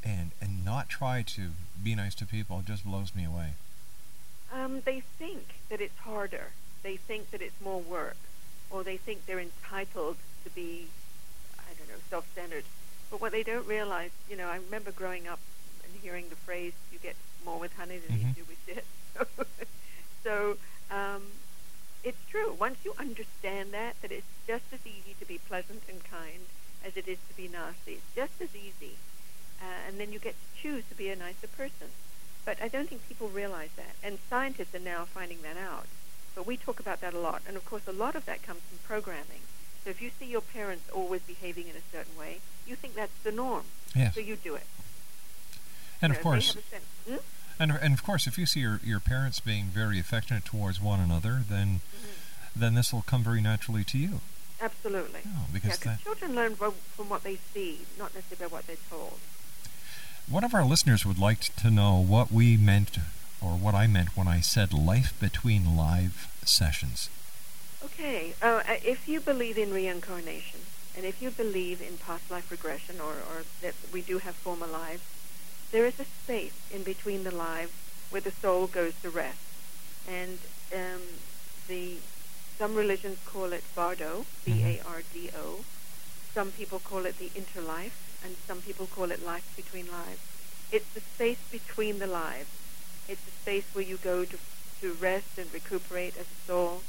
and 0.07 0.31
and 0.41 0.63
not 0.63 0.87
try 0.89 1.21
to 1.21 1.49
be 1.83 1.93
nice 1.93 2.15
to 2.15 2.25
people 2.25 2.63
just 2.65 2.85
blows 2.85 3.13
me 3.15 3.25
away. 3.25 3.49
Um, 4.53 4.81
they 4.85 5.01
think 5.19 5.45
that 5.69 5.81
it's 5.81 5.97
harder. 5.99 6.51
They 6.83 6.95
think 6.95 7.31
that 7.31 7.41
it's 7.41 7.59
more 7.61 7.81
work, 7.81 8.15
or 8.71 8.83
they 8.83 8.95
think 8.97 9.25
they're 9.25 9.39
entitled 9.39 10.15
to 10.45 10.49
be, 10.51 10.87
I 11.59 11.73
don't 11.77 11.89
know, 11.89 12.01
self-centered. 12.09 12.63
But 13.11 13.19
what 13.19 13.31
they 13.33 13.43
don't 13.43 13.67
realize, 13.67 14.11
you 14.29 14.37
know, 14.37 14.47
I 14.47 14.55
remember 14.57 14.91
growing 14.91 15.27
up 15.27 15.39
and 15.83 15.91
hearing 16.01 16.29
the 16.29 16.35
phrase, 16.37 16.73
"You 16.91 16.99
get 16.99 17.15
more 17.45 17.59
with 17.59 17.73
honey 17.75 17.97
than 17.97 18.15
Mhm. 18.17 18.27
you 18.27 18.43
do 18.43 18.45
with 18.47 18.57
shit." 18.65 18.85
so 20.23 20.57
um, 20.89 21.23
it's 22.03 22.23
true. 22.29 22.53
Once 22.53 22.77
you 22.85 22.93
understand 22.97 23.73
that, 23.73 24.01
that 24.01 24.11
it's 24.11 24.31
just 24.47 24.63
as 24.71 24.79
easy 24.85 25.15
to 25.19 25.25
be 25.25 25.37
pleasant 25.37 25.83
and 25.89 26.01
kind 26.03 26.45
as 26.85 26.95
it 26.95 27.07
is 27.07 27.17
to 27.29 27.33
be 27.35 27.47
nasty. 27.49 27.93
It's 27.99 28.15
just 28.15 28.41
as 28.41 28.55
easy, 28.55 28.95
uh, 29.61 29.65
and 29.87 29.99
then 29.99 30.11
you 30.11 30.19
get 30.19 30.35
to 30.35 30.61
choose 30.61 30.83
to 30.89 30.95
be 30.95 31.09
a 31.09 31.15
nicer 31.15 31.47
person. 31.47 31.87
But 32.45 32.61
I 32.61 32.67
don't 32.67 32.87
think 32.87 33.07
people 33.07 33.27
realize 33.29 33.69
that, 33.75 33.95
and 34.03 34.19
scientists 34.29 34.73
are 34.73 34.79
now 34.79 35.05
finding 35.05 35.41
that 35.41 35.57
out. 35.57 35.85
But 36.35 36.45
we 36.47 36.55
talk 36.55 36.79
about 36.79 37.01
that 37.01 37.13
a 37.13 37.19
lot, 37.19 37.41
and 37.47 37.57
of 37.57 37.65
course, 37.65 37.87
a 37.87 37.91
lot 37.91 38.15
of 38.15 38.25
that 38.25 38.43
comes 38.43 38.61
from 38.69 38.77
programming. 38.87 39.41
So 39.83 39.89
if 39.89 40.01
you 40.01 40.11
see 40.19 40.25
your 40.25 40.41
parents 40.41 40.89
always 40.93 41.21
behaving 41.21 41.65
in 41.67 41.75
a 41.75 41.81
certain 41.91 42.17
way, 42.17 42.39
you 42.65 42.75
think 42.75 42.95
that's 42.95 43.17
the 43.23 43.31
norm. 43.31 43.63
Yes. 43.95 44.13
So 44.15 44.21
you 44.21 44.35
do 44.35 44.55
it. 44.55 44.65
And 46.01 46.11
You 46.13 46.17
of 46.17 46.23
course, 46.23 46.53
have 46.53 46.63
a 46.63 46.67
sense- 46.67 46.83
Hmm? 47.07 47.15
and 47.59 47.71
and 47.71 47.93
of 47.93 48.03
course, 48.03 48.27
if 48.27 48.37
you 48.37 48.45
see 48.45 48.59
your, 48.59 48.79
your 48.83 48.99
parents 48.99 49.39
being 49.39 49.65
very 49.65 49.99
affectionate 49.99 50.45
towards 50.45 50.79
one 50.81 50.99
another, 50.99 51.43
then 51.49 51.79
Mm-hmm. 51.79 52.59
then 52.61 52.73
this 52.75 52.91
will 52.93 53.01
come 53.03 53.23
very 53.23 53.41
naturally 53.41 53.83
to 53.85 53.97
you. 53.97 54.21
Absolutely. 54.61 55.21
Oh, 55.27 55.45
because 55.53 55.83
yeah, 55.85 55.97
children 56.03 56.33
learn 56.35 56.55
from 56.55 57.09
what 57.09 57.23
they 57.23 57.37
see, 57.53 57.79
not 57.97 58.13
necessarily 58.15 58.49
by 58.49 58.53
what 58.55 58.67
they're 58.67 58.75
told. 58.89 59.19
One 60.29 60.43
of 60.43 60.53
our 60.53 60.65
listeners 60.65 61.05
would 61.05 61.17
like 61.17 61.55
to 61.55 61.71
know 61.71 62.03
what 62.03 62.33
we 62.33 62.57
meant, 62.57 62.97
or 63.41 63.51
what 63.51 63.73
I 63.73 63.87
meant 63.87 64.17
when 64.17 64.27
I 64.27 64.41
said 64.41 64.73
life 64.73 65.17
between 65.21 65.77
live 65.77 66.27
sessions. 66.43 67.09
Okay, 67.85 68.33
uh, 68.41 68.61
uh, 68.67 68.75
if 68.83 69.07
you 69.07 69.21
believe 69.21 69.57
in 69.57 69.73
reincarnation, 69.73 70.59
and 70.97 71.05
if 71.05 71.21
you 71.21 71.31
believe 71.31 71.81
in 71.81 71.95
past 71.97 72.29
life 72.29 72.51
regression, 72.51 72.99
or, 72.99 73.13
or 73.13 73.45
that 73.61 73.75
we 73.93 74.01
do 74.01 74.17
have 74.17 74.35
former 74.35 74.67
lives, 74.67 75.01
there 75.71 75.85
is 75.85 75.97
a 75.97 76.03
space 76.03 76.59
in 76.73 76.83
between 76.83 77.23
the 77.23 77.33
lives 77.33 77.71
where 78.09 78.21
the 78.21 78.31
soul 78.31 78.67
goes 78.67 78.95
to 79.03 79.09
rest. 79.09 79.39
And 80.09 80.39
um, 80.75 81.03
the 81.69 81.99
some 82.57 82.75
religions 82.75 83.19
call 83.25 83.53
it 83.53 83.63
bardo, 83.75 84.25
B-A-R-D-O. 84.43 85.59
Some 86.33 86.51
people 86.51 86.79
call 86.79 87.05
it 87.05 87.17
the 87.17 87.29
interlife, 87.29 87.91
and 88.27 88.35
some 88.45 88.61
people 88.61 88.87
call 88.87 89.09
it 89.09 89.25
life 89.25 89.47
between 89.55 89.89
lives. 89.89 90.19
It's 90.69 90.85
the 90.93 91.01
space 91.15 91.37
between 91.49 91.97
the 91.99 92.07
lives. 92.07 92.49
It's 93.07 93.21
a 93.25 93.41
space 93.41 93.63
where 93.71 93.85
you 93.85 93.97
go 94.03 94.25
to, 94.25 94.37
to 94.81 94.93
rest 94.99 95.31
and 95.37 95.47
recuperate 95.53 96.13
as 96.19 96.25
a 96.25 96.45
soul, 96.45 96.81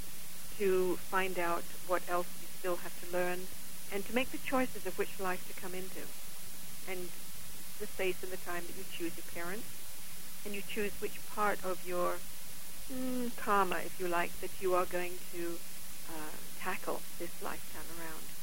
to 0.59 0.99
find 1.13 1.39
out 1.39 1.63
what 1.87 2.03
else 2.11 2.27
you 2.43 2.49
still 2.59 2.75
have 2.75 2.93
to 3.03 3.17
learn, 3.17 3.39
and 3.93 4.05
to 4.07 4.13
make 4.13 4.33
the 4.33 4.39
choices 4.51 4.85
of 4.85 4.99
which 4.99 5.21
life 5.21 5.41
to 5.47 5.61
come 5.63 5.75
into. 5.75 6.03
And 6.91 7.09
the 7.79 7.87
space 7.87 8.17
and 8.21 8.33
the 8.33 8.37
time 8.39 8.65
that 8.67 8.77
you 8.77 8.85
choose 8.99 9.13
your 9.17 9.31
parents, 9.33 9.69
and 10.45 10.57
you 10.57 10.63
choose 10.75 10.91
which 10.99 11.15
part 11.37 11.65
of 11.65 11.79
your 11.87 12.15
mm, 12.93 13.31
karma, 13.37 13.77
if 13.87 13.95
you 14.01 14.09
like, 14.09 14.33
that 14.41 14.51
you 14.61 14.75
are 14.75 14.87
going 14.87 15.13
to 15.33 15.55
uh, 16.09 16.35
tackle 16.61 17.01
this 17.21 17.31
lifetime 17.45 17.87
around. 17.97 18.38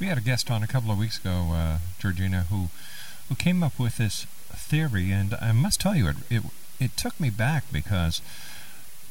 We 0.00 0.06
had 0.06 0.18
a 0.18 0.20
guest 0.20 0.50
on 0.50 0.62
a 0.62 0.68
couple 0.68 0.92
of 0.92 0.98
weeks 0.98 1.18
ago, 1.18 1.48
uh, 1.52 1.78
Georgina, 1.98 2.46
who 2.50 2.68
who 3.28 3.34
came 3.34 3.62
up 3.62 3.78
with 3.78 3.98
this 3.98 4.26
theory, 4.52 5.10
and 5.10 5.34
I 5.40 5.52
must 5.52 5.80
tell 5.80 5.96
you, 5.96 6.08
it 6.08 6.16
it, 6.30 6.42
it 6.78 6.96
took 6.96 7.18
me 7.18 7.30
back 7.30 7.64
because 7.72 8.20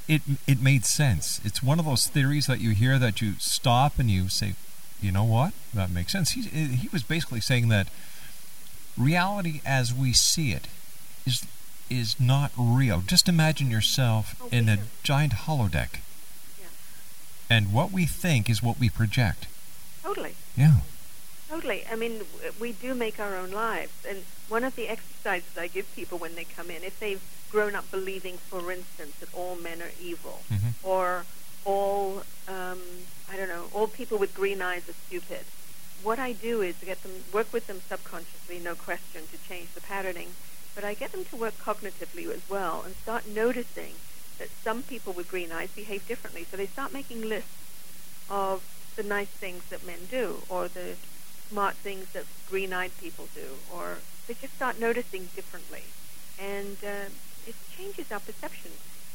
it 0.07 0.21
it 0.47 0.61
made 0.61 0.85
sense. 0.85 1.41
It's 1.43 1.61
one 1.61 1.79
of 1.79 1.85
those 1.85 2.07
theories 2.07 2.47
that 2.47 2.61
you 2.61 2.71
hear 2.71 2.97
that 2.99 3.21
you 3.21 3.33
stop 3.37 3.99
and 3.99 4.09
you 4.09 4.29
say, 4.29 4.55
you 5.01 5.11
know 5.11 5.25
what, 5.25 5.53
that 5.73 5.91
makes 5.91 6.13
sense. 6.13 6.31
He 6.31 6.41
he 6.43 6.87
was 6.89 7.03
basically 7.03 7.41
saying 7.41 7.67
that 7.67 7.89
reality 8.97 9.61
as 9.65 9.93
we 9.93 10.13
see 10.13 10.51
it 10.51 10.67
is 11.25 11.45
is 11.89 12.17
not 12.19 12.51
real. 12.57 13.01
Just 13.05 13.27
imagine 13.27 13.69
yourself 13.69 14.41
in 14.53 14.69
a 14.69 14.79
giant 15.03 15.33
holodeck, 15.33 15.99
and 17.49 17.73
what 17.73 17.91
we 17.91 18.05
think 18.05 18.49
is 18.49 18.63
what 18.63 18.79
we 18.79 18.89
project. 18.89 19.47
Totally. 20.01 20.35
Yeah. 20.57 20.77
Totally. 21.49 21.85
I 21.89 21.95
mean, 21.95 22.21
we 22.59 22.73
do 22.73 22.93
make 22.93 23.19
our 23.19 23.35
own 23.37 23.51
lives. 23.51 23.91
And 24.07 24.23
one 24.49 24.63
of 24.63 24.75
the 24.75 24.87
exercises 24.89 25.47
I 25.55 25.67
give 25.67 25.85
people 25.95 26.17
when 26.17 26.35
they 26.35 26.43
come 26.43 26.69
in, 26.69 26.83
if 26.83 26.99
they've 26.99 27.21
grown 27.49 27.75
up 27.75 27.89
believing, 27.91 28.37
for 28.49 28.71
instance, 28.71 29.13
that 29.21 29.29
all 29.33 29.55
men 29.55 29.81
are 29.81 29.91
evil, 30.01 30.43
Mhm. 30.51 30.73
or 30.83 31.25
all, 31.63 32.23
um, 32.47 32.79
I 33.29 33.37
don't 33.37 33.47
know, 33.47 33.69
all 33.73 33.87
people 33.87 34.17
with 34.17 34.33
green 34.33 34.61
eyes 34.61 34.81
are 34.89 34.95
stupid, 35.07 35.45
what 36.03 36.19
I 36.19 36.33
do 36.33 36.61
is 36.61 36.75
get 36.85 37.01
them, 37.03 37.23
work 37.31 37.51
with 37.53 37.65
them 37.67 37.81
subconsciously, 37.89 38.59
no 38.59 38.75
question, 38.75 39.27
to 39.31 39.37
change 39.49 39.69
the 39.73 39.81
patterning, 39.81 40.35
but 40.75 40.83
I 40.83 40.93
get 40.93 41.11
them 41.11 41.25
to 41.25 41.35
work 41.35 41.57
cognitively 41.63 42.29
as 42.33 42.41
well 42.49 42.83
and 42.83 42.95
start 43.03 43.27
noticing 43.27 43.95
that 44.37 44.49
some 44.63 44.83
people 44.83 45.13
with 45.13 45.27
green 45.27 45.51
eyes 45.51 45.69
behave 45.75 46.05
differently. 46.07 46.45
So 46.51 46.57
they 46.57 46.67
start 46.67 46.93
making 46.93 47.21
lists 47.21 47.49
of 48.29 48.61
the 48.97 49.03
nice 49.03 49.29
things 49.29 49.63
that 49.69 49.85
men 49.85 49.99
do 50.11 50.41
or 50.49 50.67
the 50.67 50.95
smart 51.49 51.75
things 51.75 52.11
that 52.11 52.25
green-eyed 52.49 52.91
people 52.99 53.29
do 53.33 53.47
or 53.73 53.99
they 54.27 54.33
just 54.33 54.53
start 54.55 54.79
noticing 54.79 55.29
differently. 55.35 55.83
And 56.37 56.77
uh, 56.83 57.09
it 57.47 57.55
changes 57.75 58.11
our 58.11 58.19
perception. 58.19 58.71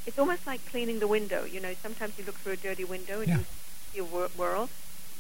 It's 0.07 0.19
almost 0.19 0.47
like 0.47 0.65
cleaning 0.67 0.99
the 1.01 1.07
window. 1.07 1.45
You 1.45 1.61
know, 1.61 1.75
sometimes 1.83 2.19
you 2.19 2.25
look 2.25 2.37
through 2.37 2.53
a 2.55 2.57
dirty 2.57 2.85
window 2.85 3.21
and 3.21 3.29
Yeah. 3.29 3.37
you 3.39 3.45
see 3.93 3.99
a 3.99 4.05
wor- 4.05 4.31
world. 4.37 4.71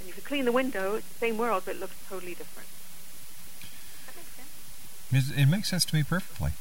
And 0.00 0.08
if 0.08 0.16
you 0.16 0.22
clean 0.22 0.44
the 0.46 0.52
window, 0.52 0.94
it's 0.96 1.08
the 1.08 1.18
same 1.18 1.36
world, 1.38 1.64
but 1.66 1.76
it 1.76 1.80
looks 1.80 1.94
totally 2.08 2.34
different. 2.34 2.68
It 5.12 5.24
it 5.36 5.46
makes 5.46 5.68
sense 5.68 5.84
to 5.86 5.94
me 5.94 6.02
perfectly. 6.02 6.52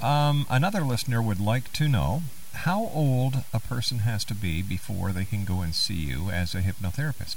Um, 0.00 0.46
another 0.48 0.82
listener 0.82 1.20
would 1.20 1.40
like 1.40 1.72
to 1.72 1.88
know 1.88 2.22
how 2.64 2.90
old 2.92 3.44
a 3.52 3.60
person 3.60 4.00
has 4.00 4.24
to 4.24 4.34
be 4.34 4.62
before 4.62 5.12
they 5.12 5.24
can 5.24 5.44
go 5.44 5.60
and 5.60 5.74
see 5.74 5.94
you 5.94 6.28
as 6.30 6.54
a 6.54 6.60
hypnotherapist. 6.60 7.36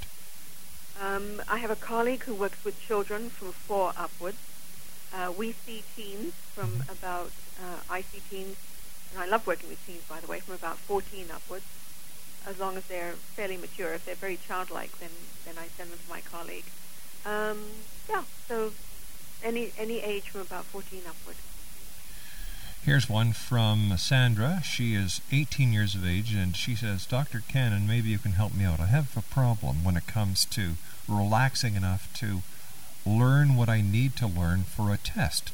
Um, 1.00 1.42
I 1.48 1.60
have 1.60 1.70
a 1.70 1.76
colleague 1.76 2.24
who 2.24 2.34
works 2.34 2.64
with 2.66 2.82
children 2.82 3.30
from 3.30 3.52
four 3.52 3.94
upwards. 3.96 4.38
Uh, 5.14 5.32
we 5.36 5.52
see 5.52 5.84
teens 5.96 6.34
from 6.56 6.84
about, 6.90 7.32
uh, 7.62 7.82
I 7.88 8.02
see 8.02 8.22
teens, 8.30 8.58
and 9.12 9.22
I 9.22 9.28
love 9.28 9.46
working 9.46 9.70
with 9.70 9.86
teens, 9.86 10.04
by 10.10 10.20
the 10.20 10.28
way, 10.28 10.40
from 10.40 10.56
about 10.56 10.78
14 10.78 11.28
upwards, 11.32 11.66
as 12.48 12.60
long 12.60 12.76
as 12.76 12.86
they're 12.86 13.14
fairly 13.36 13.58
mature. 13.58 13.94
If 13.94 14.06
they're 14.06 14.16
very 14.16 14.38
childlike, 14.38 14.98
then, 15.00 15.12
then 15.46 15.56
I 15.60 15.68
send 15.78 15.92
them 15.92 16.00
to 16.00 16.10
my 16.10 16.22
colleague. 16.22 16.66
Um, 17.26 17.60
yeah, 18.10 18.24
so 18.48 18.72
any, 19.44 19.72
any 19.78 20.00
age 20.00 20.30
from 20.30 20.42
about 20.42 20.66
14 20.66 21.02
upwards. 21.08 21.40
Here's 22.84 23.08
one 23.08 23.34
from 23.34 23.96
Sandra. 24.00 24.64
She 24.64 24.96
is 24.96 25.22
18 25.32 25.72
years 25.72 25.94
of 25.94 26.04
age, 26.04 26.34
and 26.34 26.56
she 26.56 26.74
says, 26.74 27.06
Dr. 27.06 27.44
Cannon, 27.48 27.86
maybe 27.86 28.10
you 28.10 28.18
can 28.18 28.32
help 28.32 28.56
me 28.56 28.66
out. 28.66 28.80
I 28.80 28.88
have 28.88 29.16
a 29.16 29.22
problem 29.22 29.84
when 29.84 29.96
it 29.96 30.08
comes 30.08 30.46
to 30.46 30.74
relaxing 31.08 31.76
enough 31.76 32.12
to 32.16 32.42
learn 33.06 33.56
what 33.56 33.70
I 33.70 33.82
need 33.82 34.16
to 34.16 34.26
learn 34.26 34.64
for 34.64 34.92
a 34.92 34.98
test. 34.98 35.52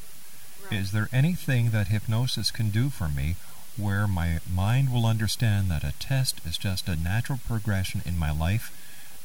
Is 0.72 0.94
there 0.94 1.10
anything 1.12 1.72
that 1.72 1.90
hypnosis 1.90 2.50
can 2.50 2.70
do 2.70 2.90
for 2.90 3.10
me 3.10 3.36
where 3.76 4.08
my 4.08 4.40
mind 4.50 4.94
will 4.94 5.06
understand 5.06 5.70
that 5.70 5.84
a 5.84 5.94
test 6.00 6.40
is 6.46 6.58
just 6.58 6.88
a 6.88 6.96
natural 6.96 7.40
progression 7.46 8.02
in 8.06 8.18
my 8.18 8.32
life 8.32 8.72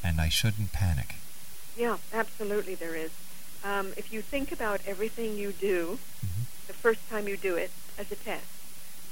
and 0.03 0.19
I 0.19 0.27
shouldn't 0.27 0.73
panic? 0.73 1.15
Yeah, 1.77 1.97
absolutely 2.13 2.75
there 2.75 2.95
is. 2.95 3.11
Um, 3.63 3.93
if 3.95 4.11
you 4.11 4.21
think 4.21 4.51
about 4.51 4.81
everything 4.85 5.37
you 5.37 5.53
do, 5.53 5.99
the 6.67 6.73
first 6.73 7.09
time 7.09 7.29
you 7.29 7.37
do 7.37 7.55
it 7.55 7.71
as 7.97 8.11
a 8.11 8.15
test. 8.15 8.45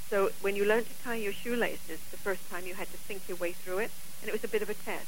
So 0.09 0.31
when 0.41 0.55
you 0.55 0.65
learned 0.65 0.87
to 0.87 1.03
tie 1.03 1.15
your 1.15 1.31
shoelaces, 1.31 1.99
the 2.11 2.17
first 2.17 2.47
time 2.49 2.65
you 2.65 2.73
had 2.73 2.91
to 2.91 2.97
think 2.97 3.27
your 3.27 3.37
way 3.37 3.53
through 3.53 3.79
it, 3.79 3.91
and 4.21 4.29
it 4.29 4.33
was 4.33 4.43
a 4.43 4.47
bit 4.47 4.61
of 4.61 4.69
a 4.69 4.73
test. 4.73 5.07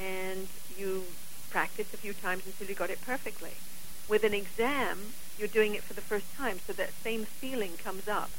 And 0.00 0.48
you 0.76 1.04
practiced 1.50 1.94
a 1.94 1.96
few 1.96 2.12
times 2.12 2.42
until 2.46 2.66
you 2.66 2.74
got 2.74 2.90
it 2.90 3.00
perfectly. 3.06 3.54
With 4.08 4.24
an 4.24 4.34
exam, 4.34 4.98
you're 5.38 5.48
doing 5.48 5.74
it 5.74 5.82
for 5.82 5.94
the 5.94 6.00
first 6.00 6.26
time, 6.36 6.58
so 6.66 6.72
that 6.72 6.90
same 7.04 7.24
feeling 7.24 7.76
comes 7.76 8.08
up. 8.08 8.30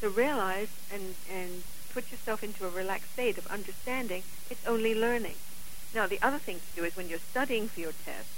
So 0.00 0.08
realize 0.08 0.68
and, 0.92 1.14
and 1.30 1.62
put 1.94 2.10
yourself 2.12 2.42
into 2.42 2.66
a 2.66 2.68
relaxed 2.68 3.12
state 3.14 3.38
of 3.38 3.46
understanding 3.46 4.22
it's 4.50 4.66
only 4.66 4.94
learning. 4.94 5.36
Now, 5.94 6.06
the 6.06 6.20
other 6.20 6.38
thing 6.38 6.60
to 6.60 6.80
do 6.80 6.84
is 6.84 6.94
when 6.96 7.08
you're 7.08 7.18
studying 7.18 7.68
for 7.68 7.80
your 7.80 7.92
test, 8.04 8.28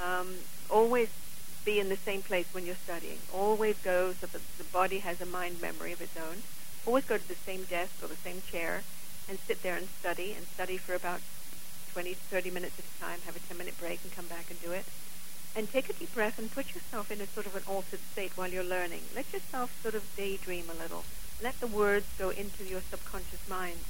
um, 0.00 0.28
always 0.70 1.08
be 1.68 1.78
in 1.78 1.90
the 1.90 1.96
same 1.96 2.22
place 2.22 2.48
when 2.52 2.64
you're 2.64 2.82
studying. 2.88 3.18
Always 3.30 3.76
go 3.84 4.14
so 4.18 4.26
that 4.26 4.40
the 4.56 4.64
body 4.72 5.00
has 5.00 5.20
a 5.20 5.26
mind 5.26 5.60
memory 5.60 5.92
of 5.92 6.00
its 6.00 6.16
own. 6.16 6.40
Always 6.86 7.04
go 7.04 7.18
to 7.18 7.28
the 7.28 7.34
same 7.34 7.64
desk 7.64 7.92
or 8.02 8.08
the 8.08 8.16
same 8.16 8.40
chair 8.40 8.84
and 9.28 9.38
sit 9.40 9.62
there 9.62 9.76
and 9.76 9.86
study 10.00 10.32
and 10.32 10.46
study 10.46 10.78
for 10.78 10.94
about 10.94 11.20
20, 11.92 12.14
30 12.14 12.50
minutes 12.50 12.78
at 12.78 12.86
a 12.88 13.04
time. 13.04 13.20
Have 13.26 13.36
a 13.36 13.40
10 13.40 13.58
minute 13.58 13.76
break 13.78 14.00
and 14.02 14.10
come 14.16 14.24
back 14.32 14.46
and 14.48 14.58
do 14.62 14.72
it. 14.72 14.86
And 15.54 15.70
take 15.70 15.90
a 15.90 15.92
deep 15.92 16.14
breath 16.14 16.38
and 16.38 16.50
put 16.50 16.74
yourself 16.74 17.12
in 17.12 17.20
a 17.20 17.26
sort 17.26 17.44
of 17.44 17.54
an 17.54 17.64
altered 17.68 18.00
state 18.12 18.32
while 18.34 18.48
you're 18.48 18.64
learning. 18.64 19.02
Let 19.14 19.30
yourself 19.30 19.68
sort 19.82 19.94
of 19.94 20.08
daydream 20.16 20.70
a 20.72 20.82
little. 20.82 21.04
Let 21.42 21.60
the 21.60 21.66
words 21.66 22.06
go 22.18 22.30
into 22.30 22.64
your 22.64 22.80
subconscious 22.80 23.46
mind. 23.46 23.80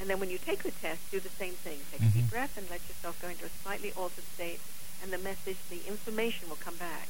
And 0.00 0.08
then 0.08 0.18
when 0.18 0.30
you 0.30 0.38
take 0.38 0.62
the 0.62 0.70
test, 0.70 1.10
do 1.10 1.20
the 1.20 1.28
same 1.28 1.52
thing. 1.52 1.80
Take 1.92 2.00
a 2.00 2.04
deep 2.04 2.24
mm-hmm. 2.24 2.32
breath 2.32 2.56
and 2.56 2.70
let 2.70 2.80
yourself 2.88 3.20
go 3.20 3.28
into 3.28 3.44
a 3.44 3.52
slightly 3.62 3.92
altered 3.92 4.24
state, 4.32 4.60
and 5.02 5.12
the 5.12 5.18
message, 5.18 5.56
the 5.70 5.86
information 5.86 6.48
will 6.48 6.56
come 6.56 6.76
back. 6.76 7.08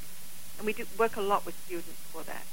And 0.59 0.67
we 0.67 0.73
do 0.73 0.87
work 0.99 1.17
a 1.17 1.21
lot 1.23 1.47
with 1.47 1.55
students 1.67 2.01
for 2.13 2.23
that. 2.25 2.45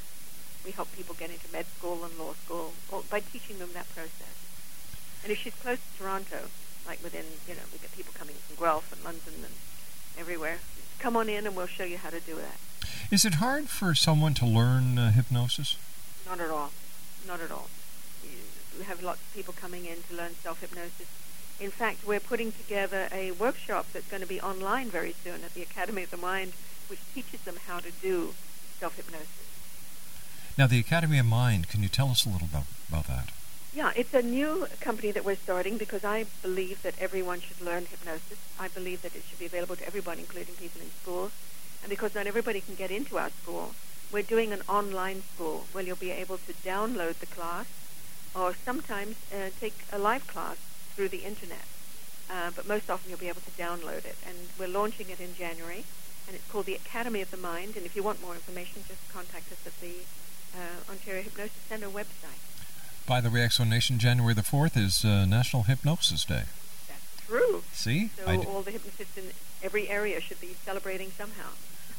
We 0.63 0.71
help 0.71 0.91
people 0.95 1.15
get 1.15 1.30
into 1.30 1.52
med 1.52 1.65
school 1.78 2.04
and 2.04 2.17
law 2.17 2.34
school 2.45 2.74
or 2.91 3.04
by 3.10 3.19
teaching 3.19 3.60
them 3.60 3.69
that 3.74 3.89
process. 3.93 4.36
And 5.24 5.32
if 5.32 5.39
she's 5.39 5.54
close 5.56 5.80
to 5.80 6.04
Toronto, 6.04 6.50
like 6.88 7.04
within, 7.04 7.26
you 7.48 7.56
know, 7.56 7.62
we 7.74 7.80
get 7.80 7.91
people 7.93 8.13
coming 8.17 8.36
from 8.36 8.56
Guelph 8.63 8.91
and 8.93 9.04
London 9.04 9.34
and 9.43 9.54
everywhere, 10.17 10.58
come 11.00 11.17
on 11.17 11.30
in 11.30 11.45
and 11.48 11.56
we'll 11.56 11.67
show 11.67 11.84
you 11.84 11.98
how 11.98 12.10
to 12.10 12.19
do 12.19 12.36
that. 12.36 12.58
Is 13.12 13.26
it 13.26 13.36
hard 13.36 13.69
for 13.69 13.93
someone 13.95 14.34
to 14.36 14.45
learn 14.45 14.98
uh, 14.98 15.12
hypnosis? 15.12 15.78
Not 16.28 16.39
at 16.39 16.50
all. 16.50 16.71
Not 17.28 17.39
at 17.41 17.52
all. 17.52 17.69
You- 18.24 18.30
We 18.80 18.86
have 18.86 19.02
lots 19.02 19.21
of 19.21 19.34
people 19.34 19.54
coming 19.54 19.86
in 19.86 19.98
to 20.10 20.15
learn 20.15 20.36
self-hypnosis. 20.43 21.08
In 21.59 21.71
fact, 21.71 22.05
we're 22.05 22.19
putting 22.19 22.51
together 22.51 23.07
a 23.13 23.31
workshop 23.31 23.85
that's 23.93 24.07
going 24.09 24.21
to 24.21 24.27
be 24.27 24.41
online 24.41 24.89
very 24.89 25.15
soon 25.23 25.43
at 25.43 25.53
the 25.53 25.61
Academy 25.61 26.03
of 26.03 26.11
the 26.11 26.17
Mind, 26.17 26.51
which 26.89 26.99
teaches 27.13 27.41
them 27.41 27.55
how 27.67 27.79
to 27.79 27.91
do 28.01 28.33
self-hypnosis. 28.79 29.27
Now, 30.57 30.67
the 30.67 30.79
Academy 30.79 31.17
of 31.17 31.25
Mind, 31.25 31.69
can 31.69 31.81
you 31.81 31.87
tell 31.87 32.09
us 32.09 32.25
a 32.25 32.29
little 32.29 32.47
about, 32.51 32.65
about 32.89 33.07
that? 33.07 33.29
Yeah, 33.73 33.93
it's 33.95 34.13
a 34.13 34.21
new 34.21 34.67
company 34.81 35.11
that 35.11 35.23
we're 35.23 35.35
starting 35.35 35.77
because 35.77 36.03
I 36.03 36.25
believe 36.41 36.81
that 36.83 36.95
everyone 36.99 37.39
should 37.39 37.61
learn 37.61 37.85
hypnosis. 37.85 38.37
I 38.59 38.67
believe 38.67 39.01
that 39.01 39.15
it 39.15 39.23
should 39.29 39.39
be 39.39 39.45
available 39.45 39.77
to 39.77 39.87
everybody, 39.87 40.21
including 40.21 40.55
people 40.55 40.81
in 40.81 40.89
schools. 41.01 41.31
And 41.83 41.89
because 41.89 42.15
not 42.15 42.27
everybody 42.27 42.59
can 42.59 42.75
get 42.75 42.91
into 42.91 43.17
our 43.17 43.29
school, 43.29 43.75
we're 44.11 44.23
doing 44.23 44.51
an 44.51 44.61
online 44.67 45.23
school 45.33 45.65
where 45.71 45.83
you'll 45.83 45.95
be 45.95 46.11
able 46.11 46.37
to 46.37 46.53
download 46.53 47.19
the 47.19 47.25
class 47.25 47.67
or 48.33 48.53
sometimes 48.53 49.15
uh, 49.33 49.49
take 49.59 49.85
a 49.91 49.97
live 49.97 50.27
class 50.27 50.57
through 50.95 51.10
the 51.10 51.23
internet. 51.23 51.65
Uh, 52.29 52.51
but 52.55 52.67
most 52.67 52.89
often 52.89 53.10
you'll 53.10 53.19
be 53.19 53.29
able 53.29 53.41
to 53.41 53.51
download 53.51 54.05
it. 54.05 54.15
And 54.25 54.36
we're 54.58 54.67
launching 54.67 55.10
it 55.10 55.19
in 55.19 55.36
January. 55.36 55.86
And 56.27 56.36
it's 56.36 56.49
called 56.49 56.65
the 56.65 56.73
Academy 56.73 57.21
of 57.21 57.29
the 57.29 57.38
Mind. 57.38 57.75
And 57.75 57.86
if 57.86 57.95
you 57.95 58.01
want 58.01 58.21
more 58.21 58.34
information, 58.34 58.84
just 58.88 59.01
contact 59.13 59.51
us 59.51 59.60
at 59.65 59.79
the 59.79 59.93
uh, 60.55 60.91
Ontario 60.91 61.21
Hypnosis 61.21 61.62
Center 61.69 61.88
website. 61.88 62.41
By 63.05 63.21
the 63.21 63.29
way, 63.29 63.41
Exo 63.41 63.67
Nation, 63.67 63.99
January 63.99 64.34
the 64.34 64.41
4th 64.41 64.75
is 64.75 65.05
uh, 65.05 65.25
National 65.25 65.63
Hypnosis 65.63 66.25
Day. 66.25 66.43
That's 66.88 67.27
true. 67.27 67.63
See? 67.71 68.10
So 68.17 68.25
d- 68.25 68.47
all 68.47 68.63
the 68.63 68.71
hypnotists 68.71 69.15
in 69.15 69.25
every 69.62 69.88
area 69.89 70.19
should 70.19 70.41
be 70.41 70.55
celebrating 70.65 71.12
somehow. 71.12 71.49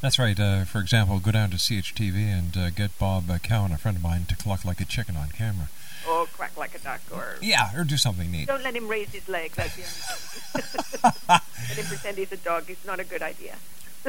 That's 0.01 0.19
right. 0.19 0.37
Uh, 0.37 0.65
for 0.65 0.79
example, 0.79 1.19
go 1.19 1.31
down 1.31 1.49
to 1.51 1.55
CHTV 1.57 2.15
and 2.15 2.57
uh, 2.57 2.69
get 2.69 2.97
Bob 2.99 3.31
uh, 3.31 3.37
Cowan, 3.37 3.71
a 3.71 3.77
friend 3.77 3.97
of 3.97 4.03
mine, 4.03 4.25
to 4.25 4.35
cluck 4.35 4.65
like 4.65 4.81
a 4.81 4.85
chicken 4.85 5.15
on 5.15 5.29
camera. 5.29 5.69
Or 6.09 6.25
quack 6.25 6.55
like 6.57 6.75
a 6.75 6.79
duck, 6.79 7.01
or 7.11 7.37
Yeah, 7.41 7.69
or 7.77 7.83
do 7.83 7.97
something 7.97 8.31
neat. 8.31 8.47
don't 8.47 8.63
let 8.63 8.75
him 8.75 8.87
raise 8.87 9.09
his 9.09 9.27
leg. 9.29 9.51
That's 9.53 9.75
the 9.75 9.83
only 9.83 11.11
thing. 11.11 11.13
let 11.29 11.77
him 11.77 11.85
pretend 11.85 12.17
he's 12.17 12.31
a 12.31 12.37
dog. 12.37 12.65
It's 12.69 12.85
not 12.85 12.99
a 12.99 13.03
good 13.03 13.21
idea. 13.21 13.55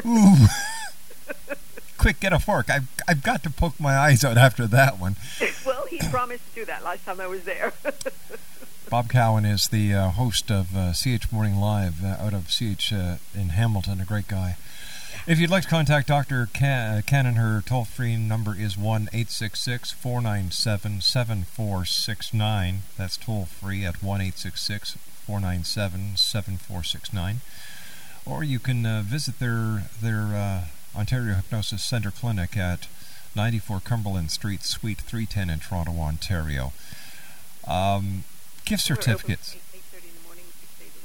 Ooh. 0.06 0.46
Quick, 1.96 2.20
get 2.20 2.32
a 2.32 2.38
fork. 2.38 2.70
I've, 2.70 2.88
I've 3.08 3.22
got 3.24 3.42
to 3.42 3.50
poke 3.50 3.80
my 3.80 3.96
eyes 3.96 4.22
out 4.24 4.38
after 4.38 4.66
that 4.68 5.00
one. 5.00 5.16
well, 5.66 5.86
he 5.86 5.98
promised 6.10 6.48
to 6.50 6.60
do 6.60 6.64
that 6.66 6.84
last 6.84 7.04
time 7.04 7.20
I 7.20 7.26
was 7.26 7.42
there. 7.44 7.72
Bob 8.90 9.10
Cowan 9.10 9.44
is 9.44 9.68
the 9.68 9.92
uh, 9.92 10.08
host 10.10 10.50
of 10.50 10.74
uh, 10.76 10.92
CH 10.92 11.30
Morning 11.32 11.56
Live 11.56 12.02
uh, 12.04 12.16
out 12.20 12.32
of 12.32 12.48
CH 12.48 12.92
uh, 12.92 13.16
in 13.34 13.50
Hamilton, 13.50 14.00
a 14.00 14.04
great 14.04 14.28
guy. 14.28 14.56
If 15.28 15.38
you'd 15.38 15.50
like 15.50 15.64
to 15.64 15.68
contact 15.68 16.08
Dr. 16.08 16.48
Can- 16.54 17.02
Cannon, 17.02 17.34
her 17.34 17.60
toll 17.60 17.84
free 17.84 18.16
number 18.16 18.56
is 18.58 18.78
1 18.78 19.10
866 19.12 19.90
497 19.90 21.02
7469. 21.02 22.82
That's 22.96 23.18
toll 23.18 23.44
free 23.44 23.84
at 23.84 24.02
1 24.02 24.20
866 24.22 24.96
497 25.26 26.16
7469. 26.16 27.40
Or 28.24 28.42
you 28.42 28.58
can 28.58 28.86
uh, 28.86 29.02
visit 29.04 29.38
their, 29.38 29.82
their 30.00 30.34
uh, 30.34 30.64
Ontario 30.96 31.34
Hypnosis 31.34 31.84
Center 31.84 32.10
Clinic 32.10 32.56
at 32.56 32.88
94 33.36 33.80
Cumberland 33.80 34.30
Street, 34.30 34.62
Suite 34.62 35.02
310 35.02 35.50
in 35.50 35.60
Toronto, 35.60 35.92
Ontario. 36.00 36.72
Um, 37.66 38.24
gift 38.64 38.82
certificates. 38.82 39.56
8.30 39.56 40.04
in 40.08 40.14
the 40.16 40.24
morning, 40.26 40.44
six 40.58 40.72
days 40.78 40.92
a 40.96 41.04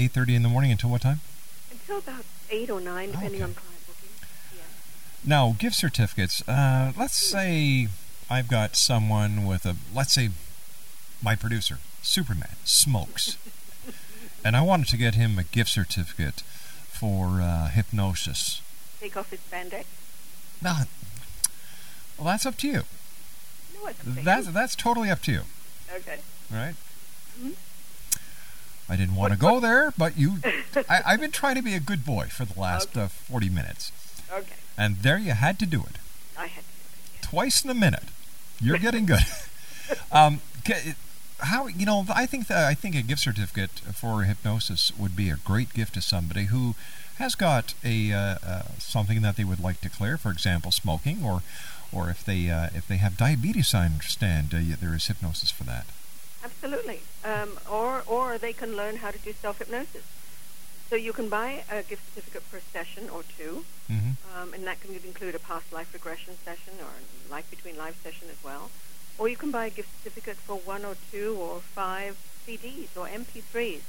week. 0.00 0.12
8.30 0.12 0.36
in 0.36 0.42
the 0.44 0.48
morning 0.48 0.70
until 0.70 0.90
what 0.90 1.02
time? 1.02 1.20
Until 1.72 1.98
about 1.98 2.24
8 2.54 2.70
or 2.70 2.80
9, 2.80 3.10
depending 3.10 3.34
Okay. 3.34 3.42
on 3.42 3.54
client 3.54 3.86
booking. 3.86 4.10
Now, 5.24 5.54
gift 5.58 5.76
certificates. 5.76 6.46
Uh, 6.48 6.92
let's 6.96 7.16
say 7.16 7.88
I've 8.30 8.48
got 8.48 8.76
someone 8.76 9.44
with 9.44 9.66
a, 9.66 9.76
let's 9.94 10.12
say 10.12 10.30
my 11.22 11.34
producer, 11.34 11.78
Superman, 12.02 12.56
smokes. 12.64 13.36
and 14.44 14.56
I 14.56 14.60
wanted 14.60 14.88
to 14.88 14.96
get 14.96 15.14
him 15.14 15.38
a 15.38 15.44
gift 15.44 15.70
certificate 15.70 16.42
for 16.90 17.40
uh, 17.40 17.68
hypnosis. 17.70 18.60
Take 19.00 19.16
off 19.16 19.30
his 19.30 19.40
spandex. 19.40 19.84
Now, 20.62 20.82
Well, 22.16 22.26
that's 22.28 22.46
up 22.46 22.56
to 22.58 22.68
you. 22.68 22.82
No, 23.74 23.86
it's 23.88 24.00
okay. 24.08 24.22
That's 24.22 24.46
that's 24.48 24.76
totally 24.76 25.10
up 25.10 25.20
to 25.22 25.32
you. 25.32 25.40
Okay. 25.92 26.18
Right? 26.50 26.74
Mhm. 27.42 27.54
I 28.88 28.96
didn't 28.96 29.14
want 29.14 29.32
to 29.32 29.38
go 29.38 29.60
there, 29.60 29.92
but 29.96 30.18
you. 30.18 30.38
I, 30.88 31.00
I've 31.06 31.20
been 31.20 31.30
trying 31.30 31.56
to 31.56 31.62
be 31.62 31.74
a 31.74 31.80
good 31.80 32.04
boy 32.04 32.26
for 32.30 32.44
the 32.44 32.58
last 32.58 32.96
uh, 32.96 33.08
40 33.08 33.48
minutes. 33.48 33.92
Okay. 34.32 34.54
And 34.76 34.98
there 34.98 35.18
you 35.18 35.32
had 35.32 35.58
to 35.60 35.66
do 35.66 35.80
it. 35.80 35.98
I 36.38 36.46
had 36.46 36.64
Twice 37.22 37.64
in 37.64 37.70
a 37.70 37.74
minute. 37.74 38.04
You're 38.60 38.78
getting 38.78 39.06
good. 39.06 39.24
um, 40.12 40.40
how 41.40 41.66
you 41.66 41.86
know? 41.86 42.04
I 42.14 42.26
think 42.26 42.46
that 42.48 42.64
I 42.64 42.74
think 42.74 42.94
a 42.94 43.02
gift 43.02 43.22
certificate 43.22 43.70
for 43.70 44.22
hypnosis 44.22 44.92
would 44.98 45.16
be 45.16 45.30
a 45.30 45.36
great 45.36 45.72
gift 45.74 45.94
to 45.94 46.00
somebody 46.00 46.44
who 46.44 46.74
has 47.18 47.34
got 47.34 47.74
a 47.84 48.12
uh, 48.12 48.36
uh, 48.46 48.62
something 48.78 49.22
that 49.22 49.36
they 49.36 49.44
would 49.44 49.60
like 49.60 49.80
to 49.82 49.88
clear. 49.88 50.16
For 50.16 50.30
example, 50.30 50.70
smoking, 50.70 51.24
or 51.24 51.42
or 51.92 52.10
if 52.10 52.24
they 52.24 52.50
uh, 52.50 52.68
if 52.74 52.86
they 52.86 52.96
have 52.96 53.16
diabetes. 53.16 53.74
I 53.74 53.86
understand 53.86 54.54
uh, 54.54 54.76
there 54.80 54.94
is 54.94 55.06
hypnosis 55.06 55.50
for 55.50 55.64
that. 55.64 55.86
Absolutely. 56.44 57.08
Um, 57.24 57.58
or, 57.68 58.02
or 58.04 58.38
they 58.38 58.52
can 58.52 58.76
learn 58.76 58.96
how 58.96 59.10
to 59.10 59.18
do 59.18 59.32
self 59.42 59.58
hypnosis. 59.58 60.04
So 60.90 60.96
you 60.96 61.12
can 61.12 61.28
buy 61.30 61.64
a 61.70 61.82
gift 61.82 62.02
certificate 62.08 62.48
per 62.50 62.60
session 62.72 63.10
or 63.10 63.24
2 63.38 63.64
Mm-hmm. 63.90 64.10
um, 64.30 64.54
and 64.54 64.66
that 64.66 64.80
can 64.80 64.94
include 64.96 65.34
a 65.34 65.38
past 65.40 65.66
life 65.72 65.88
regression 65.92 66.36
session 66.44 66.80
or 66.80 67.00
a 67.00 67.30
life 67.30 67.44
between 67.50 67.76
life 67.76 67.94
session 68.02 68.30
as 68.30 68.38
well. 68.42 68.72
Or 69.18 69.28
you 69.28 69.36
can 69.36 69.50
buy 69.52 69.66
a 69.66 69.70
gift 69.70 69.88
certificate 70.02 70.38
for 70.46 70.56
one 70.60 70.84
or 70.84 70.96
two 71.12 71.36
or 71.38 71.62
five 71.74 72.16
CDs 72.46 72.90
or 72.96 73.08
MP3s. 73.08 73.84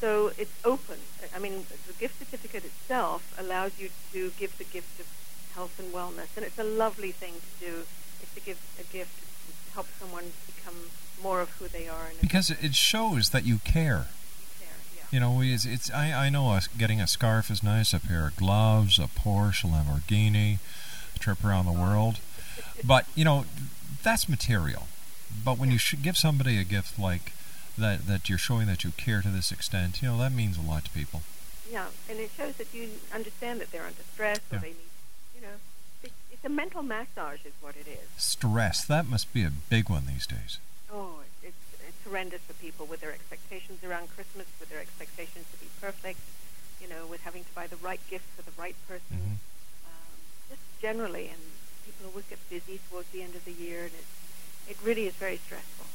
So 0.00 0.32
it's 0.38 0.52
open. 0.64 1.00
I 1.34 1.38
mean, 1.38 1.66
the 1.86 1.94
gift 1.94 2.14
certificate 2.18 2.64
itself 2.64 3.22
allows 3.38 3.72
you 3.76 3.90
to 4.12 4.32
give 4.38 4.50
the 4.58 4.64
gift 4.64 5.00
of 5.00 5.06
health 5.48 5.72
and 5.78 5.92
wellness, 5.94 6.28
and 6.36 6.44
it's 6.44 6.58
a 6.58 6.64
lovely 6.64 7.12
thing 7.12 7.40
to 7.40 7.64
do. 7.64 7.86
It's 8.20 8.32
to 8.34 8.40
give 8.40 8.58
a 8.78 8.84
gift 8.84 9.20
to 9.20 9.70
help 9.72 9.88
someone 9.98 10.32
become 10.46 10.90
more 11.24 11.40
of 11.40 11.50
who 11.58 11.66
they 11.66 11.88
are. 11.88 12.06
And 12.10 12.20
Because 12.20 12.50
it 12.50 12.74
shows 12.74 13.30
that 13.30 13.44
you 13.44 13.58
care. 13.64 14.06
You 15.10 15.20
know, 15.20 15.40
it's, 15.42 15.64
it's 15.64 15.92
I, 15.92 16.26
I 16.26 16.28
know 16.28 16.50
us 16.50 16.66
getting 16.66 17.00
a 17.00 17.06
scarf 17.06 17.48
is 17.48 17.62
nice, 17.62 17.92
a 17.92 18.00
pair 18.00 18.26
of 18.26 18.36
gloves, 18.36 18.98
a 18.98 19.02
Porsche, 19.02 19.62
a 19.62 19.68
Lamborghini, 19.68 20.58
a 21.14 21.18
trip 21.20 21.44
around 21.44 21.66
the 21.66 21.72
world. 21.72 22.18
But, 22.82 23.06
you 23.14 23.24
know, 23.24 23.44
that's 24.02 24.28
material. 24.28 24.88
But 25.44 25.56
when 25.56 25.70
you 25.70 25.78
sh- 25.78 25.94
give 26.02 26.16
somebody 26.16 26.58
a 26.58 26.64
gift 26.64 26.98
like 26.98 27.32
that, 27.78 28.08
that 28.08 28.28
you're 28.28 28.38
showing 28.38 28.66
that 28.66 28.82
you 28.82 28.90
care 28.96 29.22
to 29.22 29.28
this 29.28 29.52
extent, 29.52 30.02
you 30.02 30.08
know, 30.08 30.18
that 30.18 30.32
means 30.32 30.58
a 30.58 30.62
lot 30.62 30.84
to 30.86 30.90
people. 30.90 31.22
Yeah, 31.70 31.86
and 32.10 32.18
it 32.18 32.32
shows 32.36 32.54
that 32.56 32.74
you 32.74 32.88
understand 33.14 33.60
that 33.60 33.70
they're 33.70 33.86
under 33.86 34.02
stress 34.12 34.40
or 34.52 34.58
they 34.58 34.68
need, 34.68 34.90
you 35.36 35.42
know, 35.42 35.56
it's, 36.02 36.14
it's 36.32 36.44
a 36.44 36.48
mental 36.48 36.82
massage 36.82 37.44
is 37.44 37.52
what 37.60 37.76
it 37.76 37.88
is. 37.88 38.08
Stress, 38.16 38.84
that 38.84 39.06
must 39.06 39.32
be 39.32 39.44
a 39.44 39.50
big 39.50 39.88
one 39.88 40.06
these 40.06 40.26
days. 40.26 40.58
Horrendous 42.04 42.42
for 42.42 42.52
people 42.54 42.86
with 42.86 43.00
their 43.00 43.12
expectations 43.12 43.82
around 43.82 44.08
Christmas, 44.14 44.46
with 44.60 44.68
their 44.68 44.80
expectations 44.80 45.46
to 45.52 45.58
be 45.58 45.66
perfect, 45.80 46.20
you 46.80 46.88
know, 46.88 47.06
with 47.06 47.22
having 47.22 47.44
to 47.44 47.52
buy 47.54 47.66
the 47.66 47.76
right 47.76 48.00
gift 48.10 48.26
for 48.36 48.42
the 48.42 48.52
right 48.60 48.76
person. 48.86 49.16
Mm-hmm. 49.16 49.40
Um, 49.88 50.16
just 50.50 50.62
generally, 50.80 51.28
and 51.28 51.40
people 51.84 52.06
always 52.08 52.26
get 52.26 52.38
busy 52.50 52.80
towards 52.90 53.08
the 53.08 53.22
end 53.22 53.34
of 53.34 53.44
the 53.44 53.52
year, 53.52 53.84
and 53.84 53.92
it, 53.92 54.04
it 54.68 54.76
really 54.84 55.06
is 55.06 55.14
very 55.14 55.38
stressful. 55.38 55.86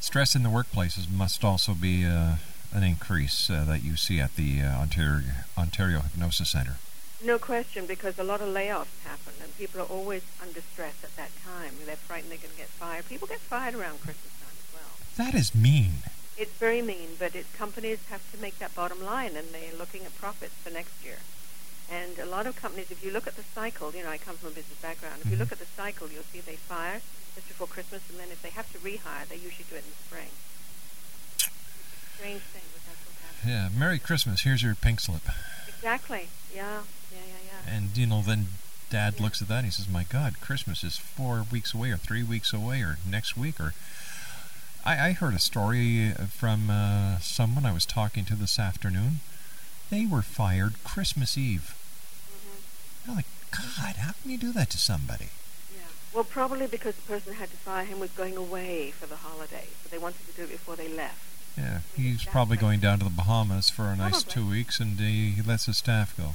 Stress 0.00 0.34
in 0.34 0.42
the 0.42 0.48
workplaces 0.48 1.10
must 1.10 1.44
also 1.44 1.74
be 1.74 2.04
uh, 2.04 2.36
an 2.74 2.82
increase 2.82 3.48
uh, 3.48 3.64
that 3.64 3.84
you 3.84 3.96
see 3.96 4.18
at 4.18 4.34
the 4.34 4.60
uh, 4.60 4.80
Ontario, 4.80 5.22
Ontario 5.56 6.00
Hypnosis 6.00 6.50
Center. 6.50 6.76
No 7.24 7.38
question, 7.38 7.86
because 7.86 8.18
a 8.18 8.24
lot 8.24 8.40
of 8.40 8.48
layoffs 8.48 8.98
happen, 9.04 9.34
and 9.40 9.56
people 9.56 9.80
are 9.80 9.86
always 9.86 10.22
under 10.42 10.60
stress 10.60 11.04
at 11.04 11.14
that 11.14 11.30
time. 11.44 11.74
They're 11.86 11.94
frightened 11.94 12.32
they're 12.32 12.38
going 12.38 12.50
to 12.50 12.56
get 12.56 12.66
fired. 12.66 13.08
People 13.08 13.28
get 13.28 13.38
fired 13.38 13.74
around 13.76 14.00
Christmas 14.00 14.18
time 14.26 14.26
as 14.26 14.40
well. 14.40 14.41
That 15.16 15.34
is 15.34 15.54
mean. 15.54 16.04
It's 16.36 16.52
very 16.52 16.82
mean, 16.82 17.10
but 17.18 17.34
it, 17.34 17.46
companies 17.52 17.98
have 18.08 18.24
to 18.32 18.38
make 18.40 18.58
that 18.58 18.74
bottom 18.74 19.04
line, 19.04 19.36
and 19.36 19.48
they're 19.48 19.76
looking 19.76 20.02
at 20.04 20.16
profits 20.16 20.54
for 20.54 20.70
next 20.70 21.04
year. 21.04 21.18
And 21.90 22.18
a 22.18 22.26
lot 22.26 22.46
of 22.46 22.56
companies, 22.56 22.90
if 22.90 23.04
you 23.04 23.10
look 23.10 23.26
at 23.26 23.36
the 23.36 23.42
cycle, 23.42 23.92
you 23.92 24.02
know, 24.02 24.08
I 24.08 24.16
come 24.16 24.36
from 24.36 24.48
a 24.48 24.52
business 24.52 24.80
background. 24.80 25.20
If 25.20 25.26
you 25.26 25.32
mm-hmm. 25.32 25.40
look 25.40 25.52
at 25.52 25.58
the 25.58 25.66
cycle, 25.76 26.08
you'll 26.08 26.24
see 26.32 26.40
they 26.40 26.56
fire 26.56 27.02
just 27.34 27.48
before 27.48 27.66
Christmas, 27.66 28.02
and 28.08 28.18
then 28.18 28.28
if 28.30 28.40
they 28.40 28.50
have 28.50 28.70
to 28.72 28.78
rehire, 28.78 29.28
they 29.28 29.36
usually 29.36 29.66
do 29.68 29.76
it 29.76 29.84
in 29.84 29.90
the 29.92 30.02
spring. 30.06 30.32
It's 31.36 31.46
a 31.46 32.16
strange 32.16 32.42
thing, 32.48 32.64
but 32.72 32.82
that's 32.88 33.02
what 33.04 33.16
happens. 33.20 33.44
Yeah, 33.44 33.68
Merry 33.78 33.98
Christmas. 33.98 34.42
Here's 34.42 34.62
your 34.62 34.74
pink 34.74 35.00
slip. 35.00 35.28
Exactly. 35.68 36.28
Yeah. 36.54 36.82
Yeah. 37.12 37.18
Yeah. 37.28 37.42
Yeah. 37.66 37.76
And, 37.76 37.96
you 37.96 38.06
know, 38.06 38.22
then 38.22 38.46
Dad 38.88 39.20
looks 39.20 39.42
at 39.42 39.48
that 39.48 39.58
and 39.58 39.64
he 39.66 39.70
says, 39.72 39.88
My 39.88 40.04
God, 40.04 40.40
Christmas 40.40 40.84
is 40.84 40.96
four 40.96 41.44
weeks 41.50 41.74
away 41.74 41.90
or 41.90 41.96
three 41.96 42.22
weeks 42.22 42.52
away 42.52 42.82
or 42.82 42.98
next 43.08 43.36
week. 43.36 43.58
Or 43.58 43.74
I, 44.84 45.08
I 45.08 45.12
heard 45.12 45.34
a 45.34 45.38
story 45.38 46.10
from 46.28 46.68
uh, 46.70 47.18
someone 47.20 47.64
I 47.64 47.72
was 47.72 47.86
talking 47.86 48.24
to 48.26 48.34
this 48.34 48.58
afternoon. 48.58 49.20
They 49.90 50.06
were 50.06 50.22
fired 50.22 50.74
Christmas 50.84 51.38
Eve. 51.38 51.76
I'm 53.06 53.16
like, 53.16 53.26
God, 53.50 53.96
how 53.96 54.12
can 54.20 54.30
you 54.30 54.38
do 54.38 54.52
that 54.52 54.70
to 54.70 54.78
somebody? 54.78 55.28
Well, 56.14 56.24
probably 56.24 56.66
because 56.66 56.94
the 56.96 57.02
person 57.02 57.32
who 57.32 57.38
had 57.38 57.50
to 57.50 57.56
fire 57.56 57.84
him 57.84 57.98
was 57.98 58.10
going 58.10 58.36
away 58.36 58.90
for 58.90 59.06
the 59.06 59.16
holidays, 59.16 59.72
so 59.82 59.88
they 59.88 59.98
wanted 59.98 60.26
to 60.26 60.32
do 60.32 60.42
it 60.42 60.50
before 60.50 60.76
they 60.76 60.88
left. 60.88 61.18
Yeah, 61.56 61.80
he's 61.96 62.24
probably 62.24 62.56
going 62.56 62.80
down 62.80 62.98
to 62.98 63.04
the 63.04 63.10
Bahamas 63.10 63.70
for 63.70 63.84
a 63.84 63.96
nice 63.96 64.22
Probably. 64.22 64.32
two 64.32 64.50
weeks 64.50 64.80
and 64.80 64.98
uh, 64.98 65.02
he 65.02 65.42
lets 65.46 65.66
his 65.66 65.78
staff 65.78 66.16
go. 66.16 66.34